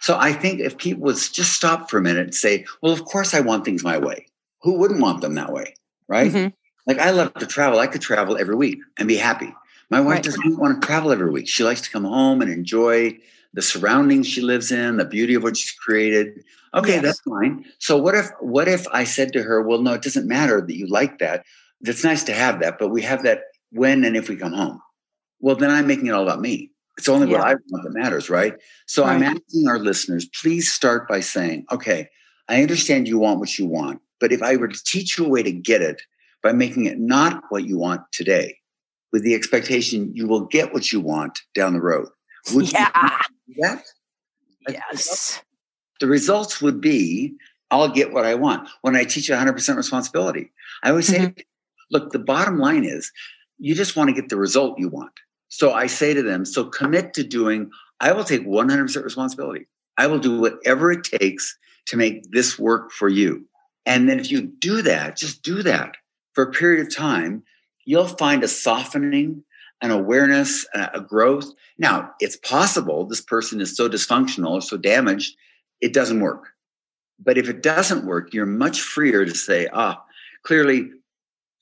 So 0.00 0.16
I 0.18 0.32
think 0.32 0.60
if 0.60 0.78
people 0.78 1.04
would 1.04 1.16
just 1.16 1.52
stop 1.52 1.90
for 1.90 1.98
a 1.98 2.02
minute 2.02 2.24
and 2.24 2.34
say, 2.34 2.64
well, 2.82 2.92
of 2.92 3.04
course 3.04 3.34
I 3.34 3.40
want 3.40 3.64
things 3.64 3.84
my 3.84 3.98
way. 3.98 4.26
Who 4.62 4.78
wouldn't 4.78 5.00
want 5.00 5.20
them 5.20 5.34
that 5.34 5.52
way? 5.52 5.74
Right? 6.08 6.32
Mm-hmm. 6.32 6.48
Like 6.86 6.98
I 6.98 7.10
love 7.10 7.34
to 7.34 7.46
travel. 7.46 7.78
I 7.78 7.86
could 7.86 8.00
travel 8.00 8.36
every 8.36 8.54
week 8.54 8.78
and 8.98 9.08
be 9.08 9.16
happy. 9.16 9.54
My 9.90 10.00
wife 10.00 10.14
right. 10.14 10.22
doesn't 10.24 10.58
want 10.58 10.80
to 10.80 10.86
travel 10.86 11.12
every 11.12 11.30
week. 11.30 11.48
She 11.48 11.62
likes 11.62 11.80
to 11.82 11.90
come 11.90 12.04
home 12.04 12.42
and 12.42 12.50
enjoy 12.50 13.18
the 13.56 13.62
surroundings 13.62 14.28
she 14.28 14.42
lives 14.42 14.70
in, 14.70 14.98
the 14.98 15.04
beauty 15.04 15.34
of 15.34 15.42
what 15.42 15.56
she's 15.56 15.72
created. 15.72 16.44
Okay, 16.74 16.94
yes. 16.94 17.02
that's 17.02 17.20
fine. 17.20 17.64
So 17.78 17.96
what 17.96 18.14
if 18.14 18.30
what 18.40 18.68
if 18.68 18.86
I 18.92 19.04
said 19.04 19.32
to 19.32 19.42
her, 19.42 19.62
well, 19.62 19.80
no, 19.80 19.94
it 19.94 20.02
doesn't 20.02 20.28
matter 20.28 20.60
that 20.60 20.76
you 20.76 20.86
like 20.86 21.18
that. 21.18 21.44
It's 21.80 22.04
nice 22.04 22.22
to 22.24 22.34
have 22.34 22.60
that, 22.60 22.78
but 22.78 22.88
we 22.88 23.02
have 23.02 23.22
that 23.24 23.44
when 23.72 24.04
and 24.04 24.16
if 24.16 24.28
we 24.28 24.36
come 24.36 24.52
home. 24.52 24.80
Well, 25.40 25.56
then 25.56 25.70
I'm 25.70 25.86
making 25.86 26.06
it 26.06 26.10
all 26.10 26.22
about 26.22 26.40
me. 26.40 26.70
It's 26.98 27.08
only 27.08 27.30
yeah. 27.30 27.38
what 27.38 27.48
I 27.48 27.54
want 27.70 27.84
that 27.84 27.98
matters, 27.98 28.28
right? 28.30 28.54
So 28.86 29.02
right. 29.02 29.14
I'm 29.14 29.22
asking 29.22 29.68
our 29.68 29.78
listeners, 29.78 30.28
please 30.40 30.70
start 30.70 31.08
by 31.08 31.20
saying, 31.20 31.64
okay, 31.72 32.08
I 32.48 32.62
understand 32.62 33.08
you 33.08 33.18
want 33.18 33.40
what 33.40 33.58
you 33.58 33.66
want, 33.66 34.00
but 34.20 34.32
if 34.32 34.42
I 34.42 34.56
were 34.56 34.68
to 34.68 34.84
teach 34.84 35.18
you 35.18 35.26
a 35.26 35.28
way 35.28 35.42
to 35.42 35.52
get 35.52 35.82
it 35.82 36.02
by 36.42 36.52
making 36.52 36.84
it 36.84 36.98
not 36.98 37.42
what 37.48 37.64
you 37.64 37.78
want 37.78 38.02
today, 38.12 38.58
with 39.12 39.22
the 39.22 39.34
expectation 39.34 40.10
you 40.14 40.26
will 40.26 40.44
get 40.46 40.74
what 40.74 40.92
you 40.92 41.00
want 41.00 41.40
down 41.54 41.72
the 41.72 41.80
road. 41.80 42.08
Would 42.54 42.72
yeah 42.72 42.90
that? 43.58 43.84
Yes. 44.68 45.42
The 46.00 46.06
results 46.06 46.60
would 46.60 46.80
be 46.80 47.34
I'll 47.70 47.88
get 47.88 48.12
what 48.12 48.24
I 48.24 48.34
want. 48.34 48.68
When 48.82 48.96
I 48.96 49.04
teach 49.04 49.28
100% 49.28 49.76
responsibility, 49.76 50.52
I 50.82 50.90
always 50.90 51.08
say, 51.08 51.18
mm-hmm. 51.18 51.40
look, 51.90 52.12
the 52.12 52.18
bottom 52.18 52.58
line 52.58 52.84
is 52.84 53.10
you 53.58 53.74
just 53.74 53.96
want 53.96 54.08
to 54.08 54.14
get 54.14 54.28
the 54.28 54.36
result 54.36 54.78
you 54.78 54.88
want. 54.88 55.12
So 55.48 55.72
I 55.72 55.86
say 55.86 56.14
to 56.14 56.22
them, 56.22 56.44
so 56.44 56.64
commit 56.64 57.14
to 57.14 57.24
doing, 57.24 57.70
I 58.00 58.12
will 58.12 58.24
take 58.24 58.46
100% 58.46 59.04
responsibility. 59.04 59.66
I 59.96 60.06
will 60.06 60.18
do 60.18 60.38
whatever 60.40 60.92
it 60.92 61.04
takes 61.04 61.56
to 61.86 61.96
make 61.96 62.30
this 62.30 62.58
work 62.58 62.92
for 62.92 63.08
you. 63.08 63.46
And 63.84 64.08
then 64.08 64.18
if 64.18 64.30
you 64.30 64.42
do 64.42 64.82
that, 64.82 65.16
just 65.16 65.42
do 65.42 65.62
that 65.62 65.96
for 66.34 66.44
a 66.44 66.50
period 66.50 66.86
of 66.86 66.94
time, 66.94 67.42
you'll 67.84 68.06
find 68.06 68.42
a 68.42 68.48
softening, 68.48 69.44
an 69.82 69.90
awareness, 69.90 70.66
a 70.74 71.00
growth. 71.00 71.52
Now, 71.78 72.12
it's 72.20 72.36
possible 72.36 73.04
this 73.04 73.20
person 73.20 73.60
is 73.60 73.76
so 73.76 73.88
dysfunctional 73.88 74.52
or 74.52 74.62
so 74.62 74.76
damaged, 74.76 75.36
it 75.80 75.92
doesn't 75.92 76.20
work. 76.20 76.48
But 77.18 77.38
if 77.38 77.48
it 77.48 77.62
doesn't 77.62 78.06
work, 78.06 78.32
you're 78.32 78.46
much 78.46 78.80
freer 78.80 79.24
to 79.24 79.34
say, 79.34 79.68
ah, 79.72 80.02
clearly 80.42 80.90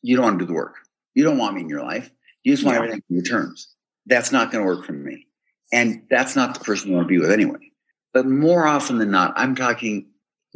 you 0.03 0.17
don't 0.17 0.25
want 0.25 0.39
to 0.39 0.45
do 0.45 0.49
the 0.49 0.55
work. 0.55 0.77
You 1.15 1.25
don't 1.25 1.39
want 1.39 1.55
me 1.55 1.63
in 1.63 1.69
your 1.69 1.83
life. 1.83 2.11
You 2.43 2.53
just 2.53 2.65
want 2.65 2.75
yeah. 2.75 2.79
everything 2.79 3.03
on 3.11 3.17
your 3.17 3.25
terms. 3.25 3.69
That's 4.07 4.33
not 4.33 4.53
going 4.53 4.63
to 4.63 4.69
work 4.69 4.85
for 4.85 4.93
me. 4.93 5.27
And 5.73 6.03
that's 6.11 6.37
not 6.37 6.55
the 6.55 6.65
person 6.65 6.91
you 6.91 6.97
want 6.97 7.09
to 7.09 7.13
be 7.13 7.19
with 7.19 7.33
anyway. 7.33 7.73
But 8.13 8.27
more 8.27 8.67
often 8.67 8.99
than 8.99 9.11
not, 9.11 9.33
I'm 9.37 9.55
talking 9.55 10.07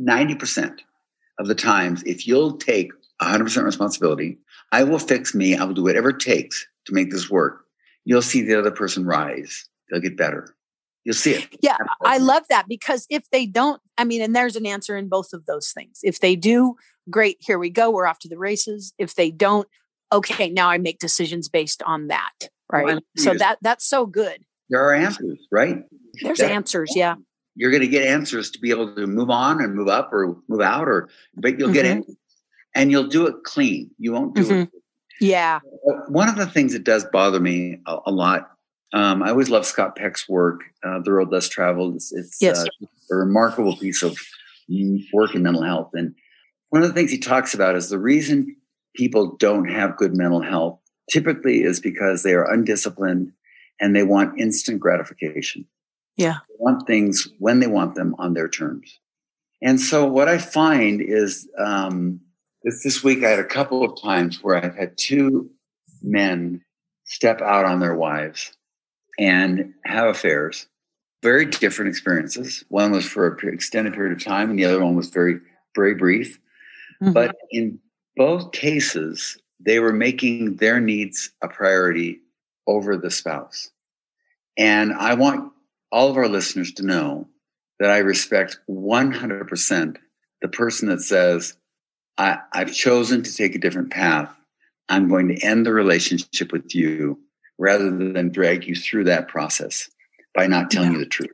90% 0.01 0.79
of 1.39 1.47
the 1.47 1.55
times, 1.55 2.03
if 2.05 2.27
you'll 2.27 2.57
take 2.57 2.93
100% 3.21 3.65
responsibility, 3.65 4.39
I 4.71 4.85
will 4.85 4.99
fix 4.99 5.35
me. 5.35 5.57
I 5.57 5.65
will 5.65 5.75
do 5.75 5.83
whatever 5.83 6.11
it 6.11 6.21
takes 6.21 6.67
to 6.89 6.95
make 6.95 7.11
this 7.11 7.31
work. 7.31 7.65
You'll 8.05 8.23
see 8.23 8.43
the 8.43 8.59
other 8.59 8.71
person 8.71 9.05
rise. 9.07 9.65
They'll 9.91 10.01
get 10.01 10.17
better. 10.17 10.55
You'll 11.05 11.15
see 11.15 11.35
it. 11.35 11.49
Yeah, 11.63 11.73
Absolutely. 11.73 11.89
I 12.05 12.19
love 12.19 12.43
that 12.51 12.67
because 12.69 13.07
if 13.09 13.31
they 13.31 13.47
don't, 13.47 13.81
I 13.97 14.05
mean, 14.05 14.21
and 14.21 14.35
there's 14.35 14.57
an 14.57 14.67
answer 14.67 14.97
in 14.97 15.09
both 15.09 15.33
of 15.33 15.47
those 15.47 15.73
things. 15.73 16.01
If 16.03 16.21
they 16.21 16.37
do, 16.37 16.77
great, 17.09 17.37
here 17.41 17.59
we 17.59 17.71
go. 17.71 17.91
We're 17.91 18.07
off 18.07 18.19
to 18.21 18.29
the 18.29 18.39
races. 18.39 18.93
If 18.99 19.15
they 19.15 19.31
don't, 19.31 19.67
okay, 20.13 20.51
now 20.51 20.69
I 20.69 20.79
make 20.79 20.99
decisions 20.99 21.49
based 21.49 21.83
on 21.85 22.09
that. 22.09 22.33
Right. 22.71 22.85
Well, 22.85 23.01
so 23.17 23.33
that 23.35 23.59
that's 23.63 23.89
so 23.89 24.05
good. 24.05 24.45
There 24.69 24.83
are 24.83 24.95
answers, 24.95 25.39
right? 25.51 25.79
There's 26.21 26.39
that, 26.39 26.51
answers, 26.51 26.93
yeah. 26.95 27.15
You're 27.55 27.71
going 27.71 27.83
to 27.83 27.89
get 27.89 28.07
answers 28.07 28.51
to 28.51 28.59
be 28.59 28.71
able 28.71 28.95
to 28.95 29.07
move 29.07 29.31
on 29.31 29.63
and 29.63 29.75
move 29.75 29.89
up 29.89 30.13
or 30.13 30.37
move 30.49 30.61
out, 30.61 30.89
or 30.89 31.09
but 31.35 31.59
you'll 31.59 31.69
mm-hmm. 31.69 31.75
get 31.75 31.87
in, 31.87 32.05
and 32.75 32.91
you'll 32.91 33.07
do 33.07 33.27
it 33.27 33.37
clean. 33.45 33.91
You 33.99 34.13
won't 34.13 34.35
do 34.35 34.45
mm-hmm. 34.45 34.55
it. 34.55 34.71
Yeah. 35.21 35.61
One 36.09 36.29
of 36.29 36.37
the 36.37 36.47
things 36.47 36.73
that 36.73 36.85
does 36.85 37.05
bother 37.13 37.41
me 37.41 37.81
a, 37.87 37.99
a 38.07 38.13
lot. 38.13 38.51
Um, 38.93 39.23
I 39.23 39.31
always 39.31 39.51
love 39.51 39.67
Scott 39.67 39.97
Peck's 39.97 40.29
work, 40.29 40.61
uh, 40.83 41.01
"The 41.01 41.13
Road 41.13 41.31
Less 41.31 41.49
Traveled." 41.49 41.97
It's, 41.97 42.11
it's 42.13 42.41
yes. 42.41 42.65
uh, 42.65 42.87
a 43.13 43.17
remarkable 43.17 43.77
piece 43.77 44.03
of 44.03 44.19
work 45.13 45.35
in 45.35 45.43
mental 45.43 45.63
health, 45.63 45.91
and 45.93 46.15
one 46.71 46.83
of 46.83 46.89
the 46.89 46.95
things 46.95 47.11
he 47.11 47.19
talks 47.19 47.55
about 47.55 47.77
is 47.77 47.89
the 47.89 47.99
reason 47.99 48.57
people 48.95 49.37
don't 49.37 49.69
have 49.69 49.97
good 49.97 50.17
mental 50.17 50.43
health 50.43 50.81
typically 51.11 51.63
is 51.63 51.81
because 51.81 52.23
they 52.23 52.35
are 52.35 52.51
undisciplined 52.51 53.33
and 53.81 53.95
they 53.95 54.03
want 54.03 54.41
instant 54.41 54.81
gratification. 54.81 55.67
Yeah. 56.17 56.39
They 56.49 56.57
want 56.59 56.87
things 56.87 57.29
when 57.39 57.61
they 57.61 57.67
want 57.67 57.95
them 57.95 58.15
on 58.19 58.35
their 58.35 58.49
terms. 58.49 58.99
And 59.63 59.81
so 59.81 60.07
what 60.07 60.29
I 60.29 60.39
find 60.39 61.01
is 61.01 61.49
um, 61.59 62.21
this, 62.63 62.83
this 62.83 63.05
week 63.05 63.25
I 63.25 63.31
had 63.31 63.39
a 63.39 63.45
couple 63.45 63.85
of 63.85 64.01
times 64.01 64.43
where 64.43 64.57
I've 64.57 64.77
had 64.77 64.97
two 64.97 65.51
men 66.03 66.63
step 67.05 67.41
out 67.41 67.65
on 67.65 67.81
their 67.81 67.95
wives 67.95 68.53
and 69.19 69.75
have 69.85 70.09
affairs. 70.09 70.67
Very 71.23 71.47
different 71.47 71.89
experiences. 71.89 72.65
One 72.69 72.93
was 72.93 73.05
for 73.05 73.37
an 73.43 73.53
extended 73.53 73.95
period 73.95 74.13
of 74.13 74.25
time, 74.25 74.51
and 74.51 74.59
the 74.59 74.67
other 74.67 74.85
one 74.85 74.95
was 74.95 75.09
very, 75.09 75.41
very 75.75 75.95
brief. 75.95 76.39
Mm-hmm. 77.03 77.13
But 77.13 77.37
in 77.51 77.81
both 78.17 78.53
cases, 78.53 79.37
they 79.59 79.81
were 79.81 79.93
making 79.93 80.57
their 80.57 80.81
needs 80.81 81.31
a 81.43 81.49
priority 81.49 82.21
over 82.67 82.97
the 82.97 83.11
spouse. 83.11 83.71
And 84.57 84.93
I 84.93 85.15
want 85.15 85.53
all 85.91 86.11
of 86.11 86.17
our 86.17 86.29
listeners 86.29 86.73
to 86.75 86.87
know 86.87 87.29
that 87.81 87.91
I 87.91 87.99
respect 87.99 88.59
100% 88.69 89.97
the 90.41 90.49
person 90.49 90.89
that 90.89 91.01
says, 91.01 91.57
I, 92.19 92.41
have 92.53 92.75
chosen 92.75 93.23
to 93.23 93.35
take 93.35 93.55
a 93.55 93.59
different 93.59 93.91
path. 93.91 94.35
I'm 94.89 95.09
going 95.09 95.29
to 95.29 95.41
end 95.41 95.65
the 95.65 95.73
relationship 95.73 96.53
with 96.53 96.75
you 96.75 97.21
rather 97.59 97.91
than 97.91 98.31
drag 98.31 98.65
you 98.65 98.75
through 98.75 99.05
that 99.05 99.29
process 99.29 99.89
by 100.35 100.47
not 100.47 100.71
telling 100.71 100.93
yeah. 100.93 100.99
you 100.99 101.05
the 101.05 101.11
truth. 101.11 101.31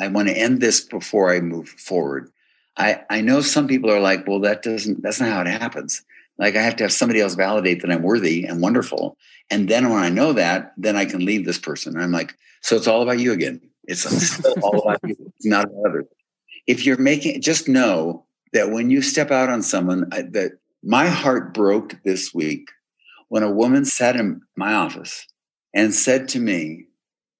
I 0.00 0.08
want 0.08 0.28
to 0.28 0.36
end 0.36 0.60
this 0.60 0.80
before 0.80 1.32
I 1.32 1.40
move 1.40 1.68
forward. 1.68 2.30
I, 2.76 3.02
I 3.10 3.20
know 3.20 3.40
some 3.40 3.66
people 3.66 3.90
are 3.90 4.00
like, 4.00 4.26
well, 4.26 4.40
that 4.40 4.62
doesn't, 4.62 5.02
that's 5.02 5.20
not 5.20 5.30
how 5.30 5.40
it 5.40 5.48
happens. 5.48 6.02
Like 6.38 6.54
I 6.54 6.62
have 6.62 6.76
to 6.76 6.84
have 6.84 6.92
somebody 6.92 7.20
else 7.20 7.34
validate 7.34 7.82
that 7.82 7.90
I'm 7.90 8.02
worthy 8.02 8.44
and 8.44 8.62
wonderful. 8.62 9.16
And 9.50 9.68
then 9.68 9.88
when 9.90 10.02
I 10.02 10.08
know 10.08 10.32
that, 10.34 10.72
then 10.76 10.96
I 10.96 11.04
can 11.04 11.24
leave 11.24 11.44
this 11.44 11.58
person. 11.58 11.94
And 11.94 12.02
I'm 12.02 12.12
like, 12.12 12.34
so 12.60 12.76
it's 12.76 12.86
all 12.86 13.02
about 13.02 13.18
you 13.18 13.32
again. 13.32 13.60
It's 13.84 14.06
all 14.62 14.80
about 14.80 15.00
you. 15.04 15.16
It's 15.36 15.46
not 15.46 15.64
about 15.64 15.88
others. 15.88 16.04
If 16.66 16.86
you're 16.86 16.98
making, 16.98 17.40
just 17.40 17.66
know 17.66 18.26
that 18.52 18.70
when 18.70 18.90
you 18.90 19.02
step 19.02 19.30
out 19.30 19.50
on 19.50 19.62
someone, 19.62 20.08
I, 20.12 20.22
that 20.22 20.52
my 20.82 21.08
heart 21.08 21.54
broke 21.54 21.96
this 22.04 22.32
week 22.32 22.68
when 23.28 23.42
a 23.42 23.50
woman 23.50 23.84
sat 23.84 24.16
in 24.16 24.40
my 24.56 24.72
office 24.72 25.26
and 25.74 25.94
said 25.94 26.28
to 26.28 26.40
me, 26.40 26.86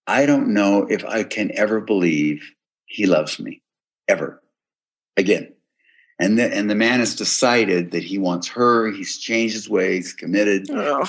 I 0.07 0.27
don't 0.27 0.53
know 0.55 0.87
if 0.89 1.05
I 1.05 1.23
can 1.23 1.51
ever 1.55 1.81
believe 1.81 2.43
he 2.87 3.07
loves 3.07 3.39
me 3.39 3.63
ever 4.09 4.43
again. 5.17 5.53
And 6.19 6.39
the, 6.39 6.53
and 6.53 6.69
the 6.69 6.75
man 6.75 7.01
has 7.01 7.15
decided 7.15 7.93
that 7.93 8.03
he 8.03 8.19
wants 8.19 8.49
her. 8.49 8.91
He's 8.91 9.19
changed 9.19 9.55
his 9.55 9.69
ways, 9.69 10.13
committed. 10.13 10.71
Ugh. 10.71 11.09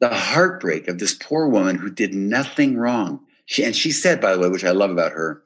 The 0.00 0.08
heartbreak 0.08 0.88
of 0.88 0.98
this 0.98 1.14
poor 1.14 1.48
woman 1.48 1.76
who 1.76 1.90
did 1.90 2.14
nothing 2.14 2.76
wrong. 2.76 3.20
She, 3.46 3.64
and 3.64 3.74
she 3.74 3.90
said, 3.90 4.20
by 4.20 4.32
the 4.32 4.38
way, 4.38 4.48
which 4.48 4.64
I 4.64 4.70
love 4.70 4.90
about 4.90 5.12
her, 5.12 5.42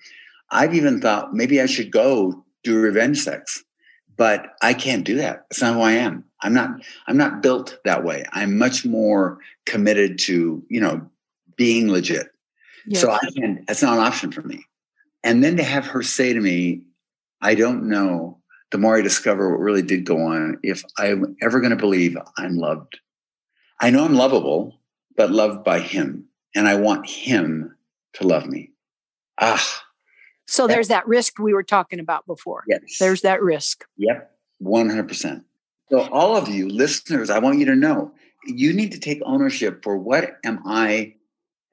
I've 0.50 0.74
even 0.74 1.00
thought 1.00 1.34
maybe 1.34 1.60
I 1.60 1.66
should 1.66 1.90
go 1.90 2.44
do 2.62 2.78
revenge 2.78 3.22
sex, 3.22 3.64
but 4.16 4.54
I 4.62 4.74
can't 4.74 5.04
do 5.04 5.16
that. 5.16 5.46
It's 5.50 5.60
not 5.60 5.74
who 5.74 5.80
I 5.80 5.92
am. 5.92 6.24
I'm 6.42 6.54
not. 6.54 6.70
I'm 7.06 7.16
not 7.16 7.42
built 7.42 7.78
that 7.84 8.04
way. 8.04 8.24
I'm 8.32 8.58
much 8.58 8.84
more 8.84 9.38
committed 9.66 10.18
to 10.20 10.62
you 10.68 10.80
know 10.80 11.08
being 11.56 11.90
legit. 11.90 12.28
Yes. 12.86 13.00
So 13.00 13.10
I 13.10 13.20
can. 13.36 13.64
That's 13.66 13.82
not 13.82 13.98
an 13.98 14.04
option 14.04 14.32
for 14.32 14.42
me. 14.42 14.64
And 15.24 15.42
then 15.42 15.56
to 15.56 15.62
have 15.62 15.86
her 15.86 16.02
say 16.02 16.32
to 16.32 16.40
me, 16.40 16.82
"I 17.40 17.54
don't 17.54 17.88
know 17.88 18.42
the 18.72 18.78
more 18.78 18.96
I 18.96 19.02
discover 19.02 19.50
what 19.50 19.60
really 19.60 19.82
did 19.82 20.04
go 20.04 20.18
on, 20.18 20.58
if 20.62 20.82
I'm 20.98 21.36
ever 21.42 21.60
going 21.60 21.70
to 21.70 21.76
believe 21.76 22.16
I'm 22.38 22.56
loved, 22.56 22.98
I 23.80 23.90
know 23.90 24.04
I'm 24.04 24.14
lovable, 24.14 24.80
but 25.14 25.30
loved 25.30 25.62
by 25.62 25.78
Him. 25.78 26.24
And 26.54 26.66
I 26.66 26.74
want 26.76 27.08
Him 27.08 27.76
to 28.14 28.26
love 28.26 28.46
me. 28.46 28.72
Ah. 29.38 29.82
So 30.46 30.66
there's 30.66 30.88
that 30.88 31.06
risk 31.06 31.38
we 31.38 31.54
were 31.54 31.62
talking 31.62 32.00
about 32.00 32.26
before. 32.26 32.64
Yes. 32.68 32.98
There's 32.98 33.22
that 33.22 33.42
risk. 33.42 33.84
Yep. 33.96 34.30
100%. 34.62 35.44
So, 35.90 36.08
all 36.10 36.36
of 36.36 36.48
you 36.48 36.68
listeners, 36.68 37.28
I 37.30 37.38
want 37.38 37.58
you 37.58 37.66
to 37.66 37.76
know 37.76 38.12
you 38.46 38.72
need 38.72 38.92
to 38.92 38.98
take 38.98 39.20
ownership 39.24 39.82
for 39.82 39.96
what 39.96 40.38
am 40.44 40.60
I 40.66 41.14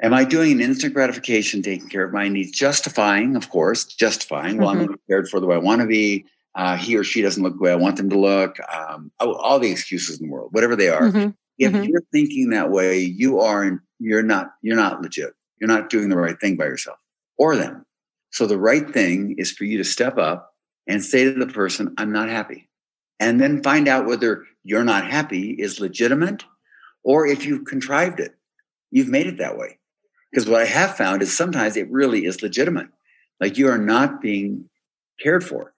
Am 0.02 0.14
I 0.14 0.24
doing 0.24 0.54
an 0.54 0.62
instant 0.62 0.94
gratification, 0.94 1.62
taking 1.62 1.90
care 1.90 2.06
of 2.06 2.14
my 2.14 2.30
needs, 2.30 2.52
justifying, 2.52 3.36
of 3.36 3.50
course, 3.50 3.84
justifying, 3.84 4.54
mm-hmm. 4.54 4.64
well, 4.64 4.70
I'm 4.70 4.88
prepared 4.88 5.28
for 5.28 5.42
the 5.42 5.46
way 5.46 5.56
I 5.56 5.60
want 5.60 5.82
to 5.82 5.88
be 5.88 6.26
uh, 6.56 6.78
he 6.78 6.96
or 6.96 7.04
she 7.04 7.22
doesn't 7.22 7.44
look 7.44 7.58
the 7.58 7.64
way 7.64 7.72
I 7.72 7.76
want 7.76 7.98
them 7.98 8.10
to 8.10 8.18
look, 8.20 8.58
um, 8.74 9.12
all 9.20 9.60
the 9.60 9.70
excuses 9.70 10.20
in 10.20 10.28
the 10.28 10.34
world, 10.34 10.50
whatever 10.52 10.76
they 10.76 10.90
are. 10.90 11.02
Mm-hmm. 11.02 11.30
If 11.58 11.74
mm-hmm. 11.74 11.84
you're 11.84 12.04
thinking 12.14 12.50
that 12.52 12.72
way, 12.72 13.00
you 13.00 13.40
are 13.40 13.82
you're 14.00 14.24
not 14.24 14.52
you're 14.62 14.78
not 14.78 15.02
legit. 15.02 15.34
You're 15.60 15.68
not 15.68 15.90
doing 15.90 16.10
the 16.10 16.18
right 16.18 16.40
thing 16.40 16.56
by 16.56 16.66
yourself 16.66 16.98
or 17.38 17.58
them. 17.58 17.86
So 18.32 18.46
the 18.46 18.58
right 18.58 18.90
thing 18.90 19.36
is 19.38 19.52
for 19.52 19.64
you 19.66 19.78
to 19.78 19.84
step 19.84 20.18
up 20.18 20.54
and 20.88 21.04
say 21.04 21.26
to 21.26 21.34
the 21.34 21.48
person, 21.48 21.94
"I'm 21.98 22.12
not 22.12 22.30
happy," 22.30 22.70
and 23.20 23.40
then 23.40 23.64
find 23.64 23.88
out 23.88 24.06
whether 24.06 24.46
you're 24.64 24.84
not 24.84 25.10
happy 25.10 25.52
is 25.52 25.80
legitimate 25.80 26.44
or 27.04 27.26
if 27.26 27.46
you've 27.46 27.66
contrived 27.66 28.20
it, 28.20 28.36
you've 28.92 29.08
made 29.08 29.28
it 29.28 29.38
that 29.38 29.58
way. 29.58 29.78
Because 30.32 30.48
what 30.48 30.62
I 30.62 30.66
have 30.66 30.96
found 30.96 31.22
is 31.22 31.36
sometimes 31.36 31.76
it 31.76 31.90
really 31.90 32.26
is 32.26 32.44
legitimate. 32.44 32.88
Like 33.40 33.58
you 33.58 33.68
are 33.68 33.78
not 33.78 34.22
being 34.22 34.70
cared 35.22 35.44
for. 35.44 35.74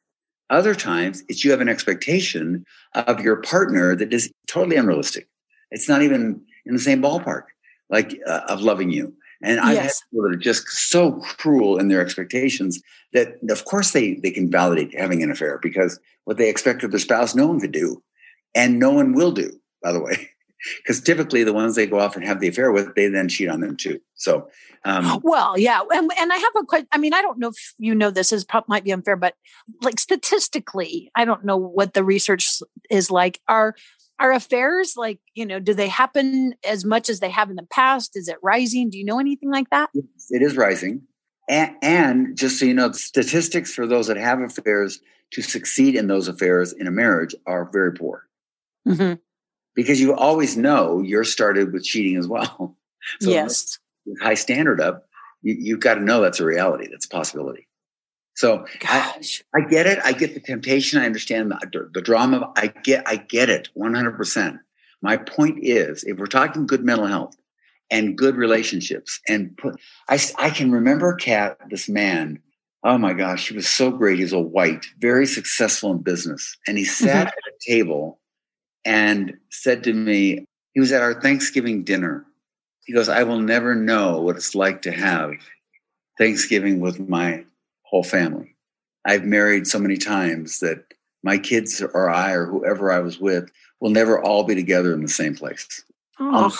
Other 0.49 0.75
times, 0.75 1.23
it's 1.29 1.45
you 1.45 1.51
have 1.51 1.61
an 1.61 1.69
expectation 1.69 2.65
of 2.93 3.21
your 3.21 3.37
partner 3.37 3.95
that 3.95 4.11
is 4.13 4.29
totally 4.47 4.75
unrealistic. 4.75 5.29
It's 5.71 5.87
not 5.87 6.01
even 6.01 6.41
in 6.65 6.73
the 6.73 6.81
same 6.81 7.01
ballpark, 7.01 7.43
like 7.89 8.19
uh, 8.27 8.41
of 8.49 8.61
loving 8.61 8.89
you. 8.89 9.15
And 9.43 9.59
I've 9.59 9.75
yes. 9.75 9.83
had 9.83 10.09
people 10.11 10.23
that 10.23 10.35
are 10.35 10.39
just 10.39 10.67
so 10.67 11.13
cruel 11.13 11.77
in 11.77 11.87
their 11.87 12.01
expectations 12.01 12.81
that, 13.13 13.35
of 13.49 13.65
course, 13.65 13.91
they 13.91 14.15
they 14.15 14.31
can 14.31 14.49
validate 14.49 14.97
having 14.97 15.23
an 15.23 15.31
affair 15.31 15.59
because 15.61 15.99
what 16.25 16.37
they 16.37 16.49
expect 16.49 16.83
of 16.83 16.91
their 16.91 16.99
spouse, 16.99 17.35
no 17.35 17.47
one 17.47 17.59
could 17.59 17.71
do, 17.71 18.01
and 18.55 18.79
no 18.79 18.91
one 18.91 19.13
will 19.13 19.31
do. 19.31 19.51
By 19.83 19.91
the 19.91 20.01
way, 20.01 20.29
because 20.77 21.01
typically 21.01 21.43
the 21.43 21.53
ones 21.53 21.75
they 21.75 21.87
go 21.87 21.99
off 21.99 22.15
and 22.15 22.25
have 22.25 22.39
the 22.39 22.47
affair 22.47 22.71
with, 22.71 22.93
they 22.95 23.07
then 23.07 23.29
cheat 23.29 23.49
on 23.49 23.61
them 23.61 23.75
too. 23.75 23.99
So, 24.15 24.47
um, 24.85 25.19
well, 25.23 25.57
yeah, 25.57 25.81
and, 25.91 26.11
and 26.19 26.31
I 26.31 26.37
have 26.37 26.53
a 26.57 26.65
question. 26.65 26.87
I 26.91 26.97
mean, 26.97 27.13
I 27.13 27.21
don't 27.21 27.39
know 27.39 27.49
if 27.49 27.73
you 27.77 27.95
know 27.95 28.11
this 28.11 28.31
is 28.31 28.45
might 28.67 28.83
be 28.83 28.91
unfair, 28.91 29.15
but 29.15 29.35
like 29.81 29.99
statistically, 29.99 31.11
I 31.15 31.25
don't 31.25 31.45
know 31.45 31.57
what 31.57 31.93
the 31.93 32.03
research 32.03 32.47
is 32.89 33.09
like. 33.11 33.39
Are 33.47 33.75
are 34.21 34.31
affairs 34.31 34.93
like 34.95 35.19
you 35.33 35.45
know? 35.45 35.59
Do 35.59 35.73
they 35.73 35.87
happen 35.87 36.53
as 36.65 36.85
much 36.85 37.09
as 37.09 37.19
they 37.19 37.29
have 37.29 37.49
in 37.49 37.55
the 37.55 37.67
past? 37.71 38.11
Is 38.15 38.27
it 38.27 38.37
rising? 38.41 38.89
Do 38.89 38.97
you 38.97 39.05
know 39.05 39.19
anything 39.19 39.51
like 39.51 39.69
that? 39.71 39.89
It 39.93 40.41
is 40.41 40.55
rising, 40.55 41.01
and, 41.49 41.75
and 41.81 42.37
just 42.37 42.59
so 42.59 42.65
you 42.65 42.73
know, 42.73 42.91
statistics 42.91 43.73
for 43.73 43.85
those 43.85 44.07
that 44.07 44.17
have 44.17 44.39
affairs 44.39 45.01
to 45.31 45.41
succeed 45.41 45.95
in 45.95 46.07
those 46.07 46.27
affairs 46.27 46.73
in 46.73 46.87
a 46.87 46.91
marriage 46.91 47.35
are 47.47 47.69
very 47.71 47.93
poor. 47.93 48.27
Mm-hmm. 48.87 49.15
Because 49.75 49.99
you 49.99 50.13
always 50.13 50.57
know 50.57 51.01
you're 51.01 51.23
started 51.23 51.73
with 51.73 51.83
cheating 51.83 52.17
as 52.17 52.27
well. 52.27 52.77
So 53.19 53.31
yes. 53.31 53.79
High 54.21 54.35
standard 54.35 54.79
up, 54.79 55.07
you, 55.41 55.73
have 55.73 55.81
got 55.81 55.95
to 55.95 56.01
know 56.01 56.21
that's 56.21 56.39
a 56.39 56.45
reality, 56.45 56.87
that's 56.87 57.05
a 57.05 57.09
possibility. 57.09 57.67
So 58.35 58.65
I, 58.83 59.21
I, 59.55 59.61
get 59.61 59.87
it. 59.87 59.99
I 60.03 60.13
get 60.13 60.33
the 60.33 60.39
temptation. 60.39 61.01
I 61.01 61.05
understand 61.05 61.51
the, 61.51 61.89
the 61.93 62.01
drama. 62.01 62.51
I 62.55 62.67
get, 62.67 63.07
I 63.07 63.17
get 63.17 63.49
it 63.49 63.69
100%. 63.77 64.59
My 65.01 65.17
point 65.17 65.59
is, 65.61 66.03
if 66.03 66.17
we're 66.17 66.27
talking 66.27 66.65
good 66.65 66.83
mental 66.83 67.07
health 67.07 67.35
and 67.89 68.17
good 68.17 68.37
relationships, 68.37 69.19
and 69.27 69.55
put, 69.57 69.75
I, 70.07 70.19
I 70.37 70.49
can 70.49 70.71
remember 70.71 71.13
Kat, 71.15 71.57
this 71.69 71.89
man 71.89 72.39
Oh 72.83 72.97
my 72.97 73.13
gosh, 73.13 73.49
he 73.49 73.55
was 73.55 73.69
so 73.69 73.91
great. 73.91 74.17
He's 74.17 74.33
a 74.33 74.39
white, 74.39 74.87
very 74.99 75.27
successful 75.27 75.91
in 75.91 75.99
business. 75.99 76.57
And 76.67 76.77
he 76.77 76.85
sat 76.85 77.27
mm-hmm. 77.27 77.27
at 77.27 77.53
a 77.53 77.71
table 77.71 78.19
and 78.83 79.37
said 79.49 79.83
to 79.83 79.93
me, 79.93 80.45
he 80.73 80.79
was 80.79 80.91
at 80.91 81.03
our 81.03 81.21
Thanksgiving 81.21 81.83
dinner. 81.83 82.25
He 82.85 82.93
goes, 82.93 83.07
I 83.07 83.23
will 83.23 83.39
never 83.39 83.75
know 83.75 84.21
what 84.21 84.35
it's 84.35 84.55
like 84.55 84.81
to 84.83 84.91
have 84.91 85.33
Thanksgiving 86.17 86.79
with 86.79 87.07
my 87.07 87.45
whole 87.91 88.03
family. 88.03 88.55
I've 89.05 89.25
married 89.25 89.67
so 89.67 89.79
many 89.79 89.97
times 89.97 90.59
that 90.59 90.83
my 91.23 91.37
kids 91.37 91.81
or 91.81 92.09
I 92.09 92.31
or 92.31 92.45
whoever 92.45 92.91
I 92.91 92.99
was 92.99 93.19
with 93.19 93.51
will 93.79 93.91
never 93.91 94.21
all 94.21 94.43
be 94.43 94.55
together 94.55 94.93
in 94.93 95.01
the 95.01 95.07
same 95.07 95.35
place. 95.35 95.83
Oh. 96.19 96.57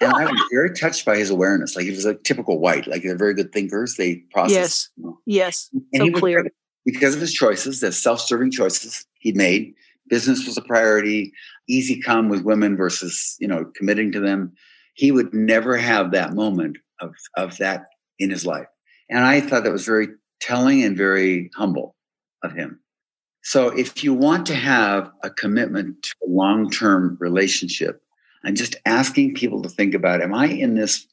And 0.00 0.12
I 0.12 0.24
was 0.24 0.42
very 0.52 0.74
touched 0.74 1.04
by 1.04 1.16
his 1.16 1.30
awareness. 1.30 1.76
Like 1.76 1.84
he 1.84 1.90
was 1.90 2.04
a 2.04 2.14
typical 2.14 2.58
white, 2.58 2.86
like 2.86 3.02
they're 3.02 3.16
very 3.16 3.34
good 3.34 3.52
thinkers. 3.52 3.96
They 3.96 4.16
process. 4.32 4.54
Yes. 4.54 4.90
You 4.96 5.04
know. 5.04 5.18
Yes. 5.26 5.70
And 5.92 6.00
so 6.00 6.04
he 6.04 6.10
clear. 6.12 6.50
because 6.84 7.14
of 7.14 7.20
his 7.20 7.32
choices, 7.32 7.80
the 7.80 7.92
self-serving 7.92 8.50
choices 8.50 9.06
he 9.18 9.32
made. 9.32 9.74
Business 10.08 10.44
was 10.46 10.58
a 10.58 10.62
priority. 10.62 11.32
Easy 11.68 12.00
come 12.00 12.28
with 12.28 12.42
women 12.42 12.76
versus 12.76 13.36
you 13.38 13.48
know 13.48 13.64
committing 13.76 14.12
to 14.12 14.20
them. 14.20 14.52
He 14.94 15.12
would 15.12 15.32
never 15.32 15.76
have 15.76 16.10
that 16.10 16.34
moment 16.34 16.78
of 17.00 17.14
of 17.36 17.56
that 17.58 17.86
in 18.18 18.30
his 18.30 18.44
life. 18.44 18.66
And 19.10 19.24
I 19.24 19.40
thought 19.40 19.64
that 19.64 19.72
was 19.72 19.86
very 19.86 20.08
telling 20.40 20.82
and 20.82 20.96
very 20.96 21.50
humble 21.56 21.94
of 22.42 22.52
him. 22.52 22.80
So 23.42 23.68
if 23.68 24.04
you 24.04 24.14
want 24.14 24.46
to 24.46 24.54
have 24.54 25.10
a 25.22 25.30
commitment 25.30 26.02
to 26.02 26.14
a 26.26 26.30
long-term 26.30 27.16
relationship, 27.20 28.02
I'm 28.44 28.54
just 28.54 28.76
asking 28.86 29.34
people 29.34 29.62
to 29.62 29.68
think 29.68 29.94
about 29.94 30.22
am 30.22 30.34
I 30.34 30.46
in 30.46 30.74
this 30.74 31.06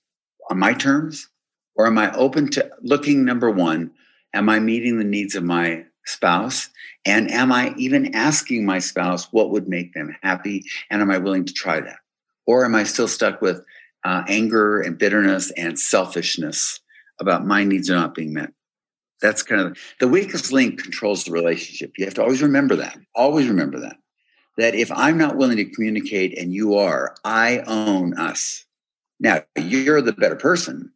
on 0.50 0.60
my 0.60 0.74
terms? 0.74 1.30
Or 1.76 1.88
am 1.88 1.98
I 1.98 2.14
open 2.14 2.50
to 2.52 2.70
looking, 2.82 3.24
number 3.24 3.50
one, 3.50 3.92
am 4.34 4.50
I 4.50 4.60
meeting 4.60 4.98
the 4.98 5.06
needs 5.06 5.34
of 5.34 5.44
my 5.44 5.86
spouse? 6.06 6.70
And 7.06 7.32
am 7.32 7.54
I 7.54 7.74
even 7.78 8.14
asking 8.14 8.66
my 8.66 8.80
spouse 8.80 9.32
what 9.32 9.52
would 9.52 9.70
make 9.70 9.94
them 9.94 10.14
happy? 10.22 10.66
And 10.90 11.02
am 11.02 11.10
I 11.10 11.20
willing 11.20 11.46
to 11.46 11.54
try 11.54 11.80
that? 11.80 12.00
Or 12.46 12.66
am 12.66 12.76
I 12.76 12.84
still 12.84 13.08
stuck 13.08 13.42
with 13.42 13.62
uh, 14.04 14.24
anger 14.28 14.82
and 14.82 14.98
bitterness 14.98 15.52
and 15.52 15.80
selfishness 15.80 16.82
about 17.20 17.46
my 17.46 17.64
needs 17.64 17.90
are 17.90 17.96
not 17.96 18.16
being 18.16 18.34
met? 18.34 18.52
That's 19.22 19.44
kind 19.44 19.62
of 19.62 19.78
the 20.00 20.08
weakest 20.08 20.52
link 20.52 20.82
controls 20.82 21.26
the 21.26 21.32
relationship. 21.32 21.92
You 21.98 22.06
have 22.06 22.14
to 22.16 22.24
always 22.24 22.42
remember 22.42 22.76
that. 22.78 22.98
Always 23.16 23.48
remember 23.48 23.80
that 23.80 23.98
that 24.60 24.76
if 24.76 24.92
I'm 24.92 25.18
not 25.18 25.38
willing 25.38 25.58
to 25.58 25.66
communicate 25.66 26.38
and 26.38 26.54
you 26.54 26.76
are, 26.76 27.16
I 27.24 27.60
own 27.60 28.14
us. 28.18 28.66
Now, 29.20 29.42
you're 29.58 30.02
the 30.02 30.12
better 30.12 30.36
person, 30.36 30.92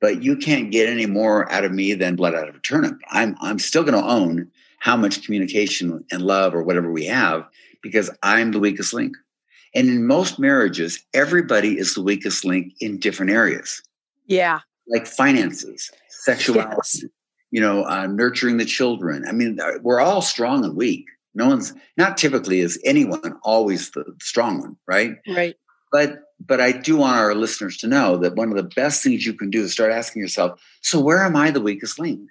but 0.00 0.24
you 0.24 0.36
can't 0.36 0.72
get 0.72 0.88
any 0.88 1.06
more 1.06 1.50
out 1.50 1.64
of 1.64 1.72
me 1.72 1.94
than 1.94 2.16
blood 2.16 2.34
out 2.34 2.48
of 2.48 2.56
a 2.56 2.60
turnip. 2.60 2.98
I'm, 3.08 3.36
I'm 3.40 3.60
still 3.60 3.84
going 3.84 4.00
to 4.00 4.08
own 4.08 4.50
how 4.80 4.96
much 4.96 5.24
communication 5.24 6.04
and 6.10 6.22
love 6.22 6.52
or 6.52 6.64
whatever 6.64 6.90
we 6.90 7.06
have 7.06 7.46
because 7.80 8.10
I'm 8.24 8.50
the 8.50 8.60
weakest 8.60 8.92
link. 8.92 9.16
And 9.72 9.88
in 9.88 10.06
most 10.06 10.40
marriages, 10.40 11.04
everybody 11.14 11.78
is 11.78 11.94
the 11.94 12.02
weakest 12.02 12.44
link 12.44 12.72
in 12.80 12.98
different 12.98 13.30
areas. 13.30 13.82
Yeah. 14.26 14.60
Like 14.88 15.06
finances, 15.06 15.90
sexuality, 16.08 16.76
yes. 16.76 17.04
you 17.50 17.60
know, 17.60 17.84
uh, 17.84 18.06
nurturing 18.06 18.56
the 18.56 18.64
children. 18.64 19.24
I 19.26 19.32
mean, 19.32 19.58
uh, 19.60 19.78
we're 19.82 20.00
all 20.00 20.22
strong 20.22 20.64
and 20.64 20.76
weak. 20.76 21.06
No 21.34 21.48
one's 21.48 21.74
not 21.96 22.16
typically 22.16 22.60
is 22.60 22.80
anyone 22.84 23.38
always 23.42 23.90
the 23.90 24.04
strong 24.20 24.60
one, 24.60 24.76
right? 24.86 25.16
Right. 25.28 25.56
But 25.92 26.20
but 26.38 26.60
I 26.60 26.72
do 26.72 26.98
want 26.98 27.16
our 27.16 27.34
listeners 27.34 27.78
to 27.78 27.86
know 27.86 28.16
that 28.18 28.36
one 28.36 28.50
of 28.50 28.56
the 28.56 28.70
best 28.74 29.02
things 29.02 29.26
you 29.26 29.34
can 29.34 29.50
do 29.50 29.62
is 29.62 29.72
start 29.72 29.92
asking 29.92 30.22
yourself, 30.22 30.60
so 30.82 31.00
where 31.00 31.22
am 31.22 31.36
I 31.36 31.50
the 31.50 31.60
weakest 31.60 31.98
link? 31.98 32.28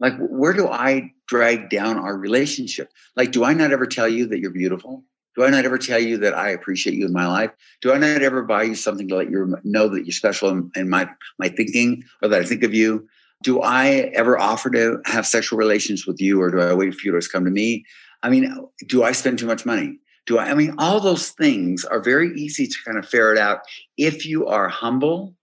Like 0.00 0.14
where 0.18 0.52
do 0.52 0.68
I 0.68 1.12
drag 1.26 1.70
down 1.70 1.98
our 1.98 2.16
relationship? 2.16 2.90
Like, 3.16 3.32
do 3.32 3.44
I 3.44 3.52
not 3.54 3.72
ever 3.72 3.86
tell 3.86 4.08
you 4.08 4.26
that 4.26 4.38
you're 4.38 4.50
beautiful? 4.50 5.04
Do 5.36 5.44
I 5.44 5.50
not 5.50 5.66
ever 5.66 5.76
tell 5.76 5.98
you 5.98 6.16
that 6.18 6.34
I 6.34 6.48
appreciate 6.48 6.96
you 6.96 7.04
in 7.04 7.12
my 7.12 7.26
life? 7.26 7.50
Do 7.82 7.92
I 7.92 7.98
not 7.98 8.22
ever 8.22 8.42
buy 8.42 8.62
you 8.62 8.74
something 8.74 9.06
to 9.08 9.16
let 9.16 9.30
you 9.30 9.54
know 9.64 9.88
that 9.88 10.06
you're 10.06 10.12
special 10.12 10.48
in, 10.48 10.70
in 10.74 10.88
my 10.88 11.08
my 11.38 11.48
thinking 11.48 12.04
or 12.22 12.28
that 12.28 12.40
I 12.40 12.44
think 12.44 12.62
of 12.62 12.72
you? 12.72 13.06
Do 13.42 13.60
I 13.60 14.10
ever 14.14 14.38
offer 14.38 14.70
to 14.70 14.98
have 15.04 15.26
sexual 15.26 15.58
relations 15.58 16.06
with 16.06 16.20
you, 16.20 16.40
or 16.40 16.50
do 16.50 16.60
I 16.60 16.72
wait 16.72 16.94
for 16.94 17.06
you 17.06 17.12
to 17.12 17.28
come 17.28 17.44
to 17.44 17.50
me? 17.50 17.84
I 18.22 18.30
mean, 18.30 18.50
do 18.86 19.04
I 19.04 19.12
spend 19.12 19.38
too 19.38 19.46
much 19.46 19.66
money? 19.66 19.98
Do 20.26 20.38
I? 20.38 20.46
I 20.46 20.54
mean, 20.54 20.74
all 20.78 21.00
those 21.00 21.28
things 21.28 21.84
are 21.84 22.00
very 22.00 22.34
easy 22.34 22.66
to 22.66 22.76
kind 22.86 22.96
of 22.96 23.06
ferret 23.06 23.38
out 23.38 23.60
if 23.98 24.24
you 24.24 24.46
are 24.46 24.68
humble 24.68 25.34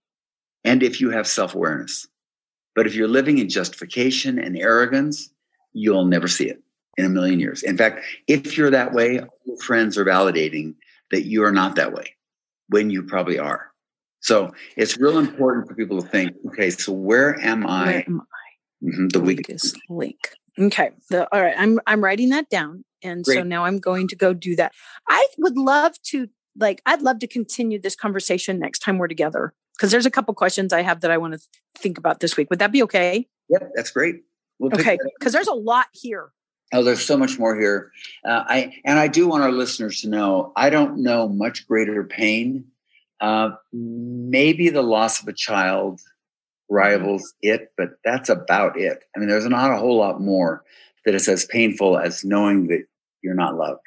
and 0.64 0.82
if 0.82 1.00
you 1.00 1.10
have 1.10 1.28
self 1.28 1.54
awareness. 1.54 2.08
But 2.74 2.88
if 2.88 2.96
you're 2.96 3.06
living 3.06 3.38
in 3.38 3.48
justification 3.48 4.40
and 4.40 4.58
arrogance, 4.58 5.30
you'll 5.72 6.06
never 6.06 6.26
see 6.26 6.48
it 6.48 6.63
in 6.96 7.04
a 7.04 7.08
million 7.08 7.40
years. 7.40 7.62
In 7.62 7.76
fact, 7.76 8.04
if 8.28 8.56
you're 8.56 8.70
that 8.70 8.92
way, 8.92 9.20
your 9.44 9.58
friends 9.58 9.98
are 9.98 10.04
validating 10.04 10.74
that 11.10 11.26
you 11.26 11.44
are 11.44 11.52
not 11.52 11.76
that 11.76 11.92
way 11.92 12.14
when 12.68 12.90
you 12.90 13.02
probably 13.02 13.38
are. 13.38 13.70
So 14.20 14.52
it's 14.76 14.96
real 14.98 15.18
important 15.18 15.68
for 15.68 15.74
people 15.74 16.00
to 16.00 16.08
think, 16.08 16.32
okay, 16.48 16.70
so 16.70 16.92
where 16.92 17.38
am 17.40 17.66
I? 17.66 17.84
Where 17.84 18.04
am 18.06 18.20
I? 18.20 18.86
Mm-hmm, 18.86 19.08
the 19.08 19.20
weakest 19.20 19.78
link. 19.88 20.18
Okay. 20.58 20.90
The, 21.10 21.28
all 21.34 21.42
right. 21.42 21.54
I'm 21.56 21.80
I'm 21.86 22.02
writing 22.02 22.30
that 22.30 22.48
down. 22.48 22.84
And 23.02 23.24
Great. 23.24 23.36
so 23.36 23.42
now 23.42 23.64
I'm 23.64 23.78
going 23.78 24.08
to 24.08 24.16
go 24.16 24.32
do 24.32 24.56
that. 24.56 24.72
I 25.08 25.26
would 25.38 25.56
love 25.56 26.00
to 26.04 26.28
like 26.56 26.80
I'd 26.86 27.02
love 27.02 27.18
to 27.20 27.26
continue 27.26 27.80
this 27.80 27.94
conversation 27.94 28.58
next 28.58 28.78
time 28.80 28.98
we're 28.98 29.08
together 29.08 29.52
because 29.76 29.90
there's 29.90 30.06
a 30.06 30.10
couple 30.10 30.32
questions 30.34 30.72
I 30.72 30.82
have 30.82 31.00
that 31.00 31.10
I 31.10 31.18
want 31.18 31.34
to 31.34 31.40
think 31.76 31.98
about 31.98 32.20
this 32.20 32.36
week. 32.36 32.48
Would 32.50 32.60
that 32.60 32.72
be 32.72 32.82
okay? 32.84 33.26
Yep, 33.48 33.72
that's 33.74 33.90
great. 33.90 34.16
We'll 34.58 34.72
okay, 34.72 34.98
because 35.18 35.32
there's 35.32 35.48
a 35.48 35.54
lot 35.54 35.86
here. 35.92 36.30
Oh, 36.74 36.82
there's 36.82 37.06
so 37.06 37.16
much 37.16 37.38
more 37.38 37.58
here. 37.58 37.92
Uh, 38.28 38.42
I 38.48 38.74
and 38.84 38.98
I 38.98 39.06
do 39.06 39.28
want 39.28 39.44
our 39.44 39.52
listeners 39.52 40.00
to 40.00 40.08
know 40.08 40.52
I 40.56 40.70
don't 40.70 40.98
know 40.98 41.28
much 41.28 41.68
greater 41.68 42.02
pain. 42.02 42.64
Uh, 43.20 43.50
maybe 43.72 44.70
the 44.70 44.82
loss 44.82 45.22
of 45.22 45.28
a 45.28 45.32
child 45.32 46.00
rivals 46.68 47.32
it, 47.42 47.72
but 47.78 47.90
that's 48.04 48.28
about 48.28 48.78
it. 48.78 49.04
I 49.14 49.20
mean, 49.20 49.28
there's 49.28 49.46
not 49.46 49.70
a 49.70 49.76
whole 49.76 49.96
lot 49.96 50.20
more 50.20 50.64
that 51.04 51.14
is 51.14 51.28
as 51.28 51.46
painful 51.46 51.96
as 51.96 52.24
knowing 52.24 52.66
that 52.66 52.84
you're 53.22 53.34
not 53.34 53.54
loved. 53.54 53.80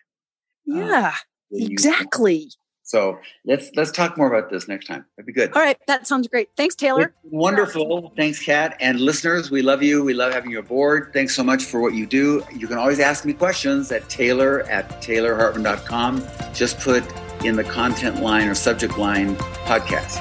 Uh, 0.74 0.80
yeah, 0.80 1.16
exactly. 1.52 2.50
So 2.88 3.20
let's 3.44 3.70
let's 3.76 3.92
talk 3.92 4.18
more 4.18 4.34
about 4.34 4.50
this 4.50 4.70
next 4.70 4.86
time. 4.86 5.06
That'd 5.18 5.28
be 5.28 5.34
good. 5.34 5.52
All 5.54 5.62
right, 5.62 5.78
that 5.88 6.08
sounds 6.08 6.26
great. 6.30 6.48
Thanks, 6.56 6.74
Taylor. 6.74 7.14
Wonderful. 7.24 8.14
Thanks, 8.16 8.42
Kat. 8.42 8.78
And 8.80 9.02
listeners, 9.02 9.52
we 9.52 9.62
love 9.62 9.84
you. 9.84 10.06
We 10.06 10.14
love 10.14 10.34
having 10.34 10.52
you 10.52 10.60
aboard. 10.60 11.12
Thanks 11.12 11.36
so 11.36 11.44
much 11.44 11.66
for 11.66 11.82
what 11.82 11.94
you 11.94 12.06
do. 12.06 12.46
You 12.56 12.66
can 12.66 12.78
always 12.78 13.02
ask 13.02 13.26
me 13.26 13.34
questions 13.34 13.92
at 13.92 14.10
taylor 14.10 14.62
at 14.64 14.90
taylorhartman.com. 15.02 16.24
Just 16.54 16.80
put 16.80 17.04
in 17.44 17.58
the 17.58 17.66
content 17.66 18.22
line 18.22 18.48
or 18.48 18.56
subject 18.56 18.98
line 18.98 19.36
podcast. 19.66 20.18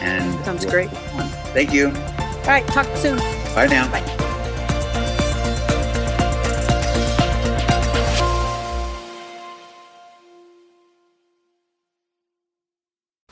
And 0.00 0.42
sounds 0.42 0.64
great. 0.64 0.88
Thank 1.52 1.74
you. 1.74 1.88
All 1.88 2.52
right. 2.52 2.66
Talk 2.68 2.86
soon. 2.96 3.18
Bye 3.54 3.66
now. 3.66 3.90
Bye. 3.90 4.25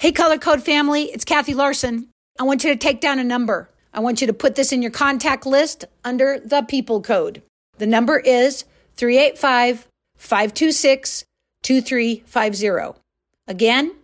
Hey, 0.04 0.12
Color 0.12 0.36
Code 0.36 0.62
family, 0.62 1.04
it's 1.04 1.24
Kathy 1.24 1.54
Larson. 1.54 2.10
I 2.38 2.42
want 2.42 2.62
you 2.62 2.68
to 2.68 2.76
take 2.76 3.00
down 3.00 3.18
a 3.18 3.24
number. 3.24 3.70
I 3.94 4.00
want 4.00 4.20
you 4.20 4.26
to 4.26 4.34
put 4.34 4.54
this 4.54 4.70
in 4.70 4.82
your 4.82 4.90
contact 4.90 5.46
list 5.46 5.86
under 6.04 6.38
the 6.40 6.60
people 6.60 7.00
code. 7.00 7.40
The 7.78 7.86
number 7.86 8.18
is 8.18 8.66
385 8.96 9.88
526 10.18 11.24
2350. 11.62 13.00
Again, 13.48 13.94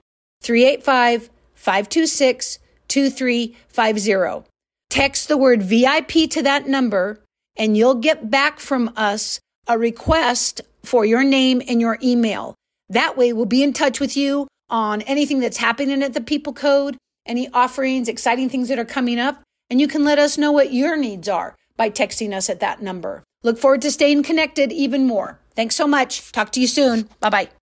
385 0.41 1.29
526 1.55 2.59
2350. 2.89 4.51
Text 4.89 5.29
the 5.29 5.37
word 5.37 5.63
VIP 5.63 6.31
to 6.31 6.41
that 6.41 6.67
number, 6.67 7.21
and 7.57 7.77
you'll 7.77 7.97
get 7.97 8.31
back 8.31 8.59
from 8.59 8.91
us 8.97 9.39
a 9.69 9.77
request 9.77 10.63
for 10.83 11.05
your 11.05 11.25
name 11.25 11.61
and 11.69 11.79
your 11.79 11.99
email. 12.03 12.55
That 12.89 13.19
way, 13.19 13.35
we'll 13.35 13.45
be 13.45 13.63
in 13.63 13.75
touch 13.75 14.01
with 14.01 14.17
you 14.17 14.49
on 14.71 15.03
anything 15.03 15.41
that's 15.41 15.59
happening 15.59 16.03
at 16.03 16.15
the 16.15 16.21
People 16.21 16.53
Code, 16.53 16.97
any 17.27 17.49
offerings, 17.51 18.09
exciting 18.09 18.49
things 18.49 18.69
that 18.69 18.79
are 18.79 18.85
coming 18.85 19.19
up, 19.19 19.43
and 19.69 19.81
you 19.81 19.89
can 19.89 20.05
let 20.05 20.19
us 20.19 20.39
know 20.39 20.53
what 20.53 20.73
your 20.73 20.97
needs 20.97 21.29
are 21.29 21.57
by 21.77 21.91
texting 21.91 22.35
us 22.35 22.49
at 22.49 22.61
that 22.61 22.83
number. 22.83 23.23
Look 23.43 23.59
forward 23.59 23.83
to 23.83 23.91
staying 23.91 24.23
connected 24.23 24.73
even 24.73 25.07
more. 25.07 25.41
Thanks 25.55 25.77
so 25.77 25.87
much. 25.87 26.33
Talk 26.33 26.53
to 26.53 26.61
you 26.61 26.67
soon. 26.67 27.09
Bye 27.21 27.31
bye. 27.31 27.60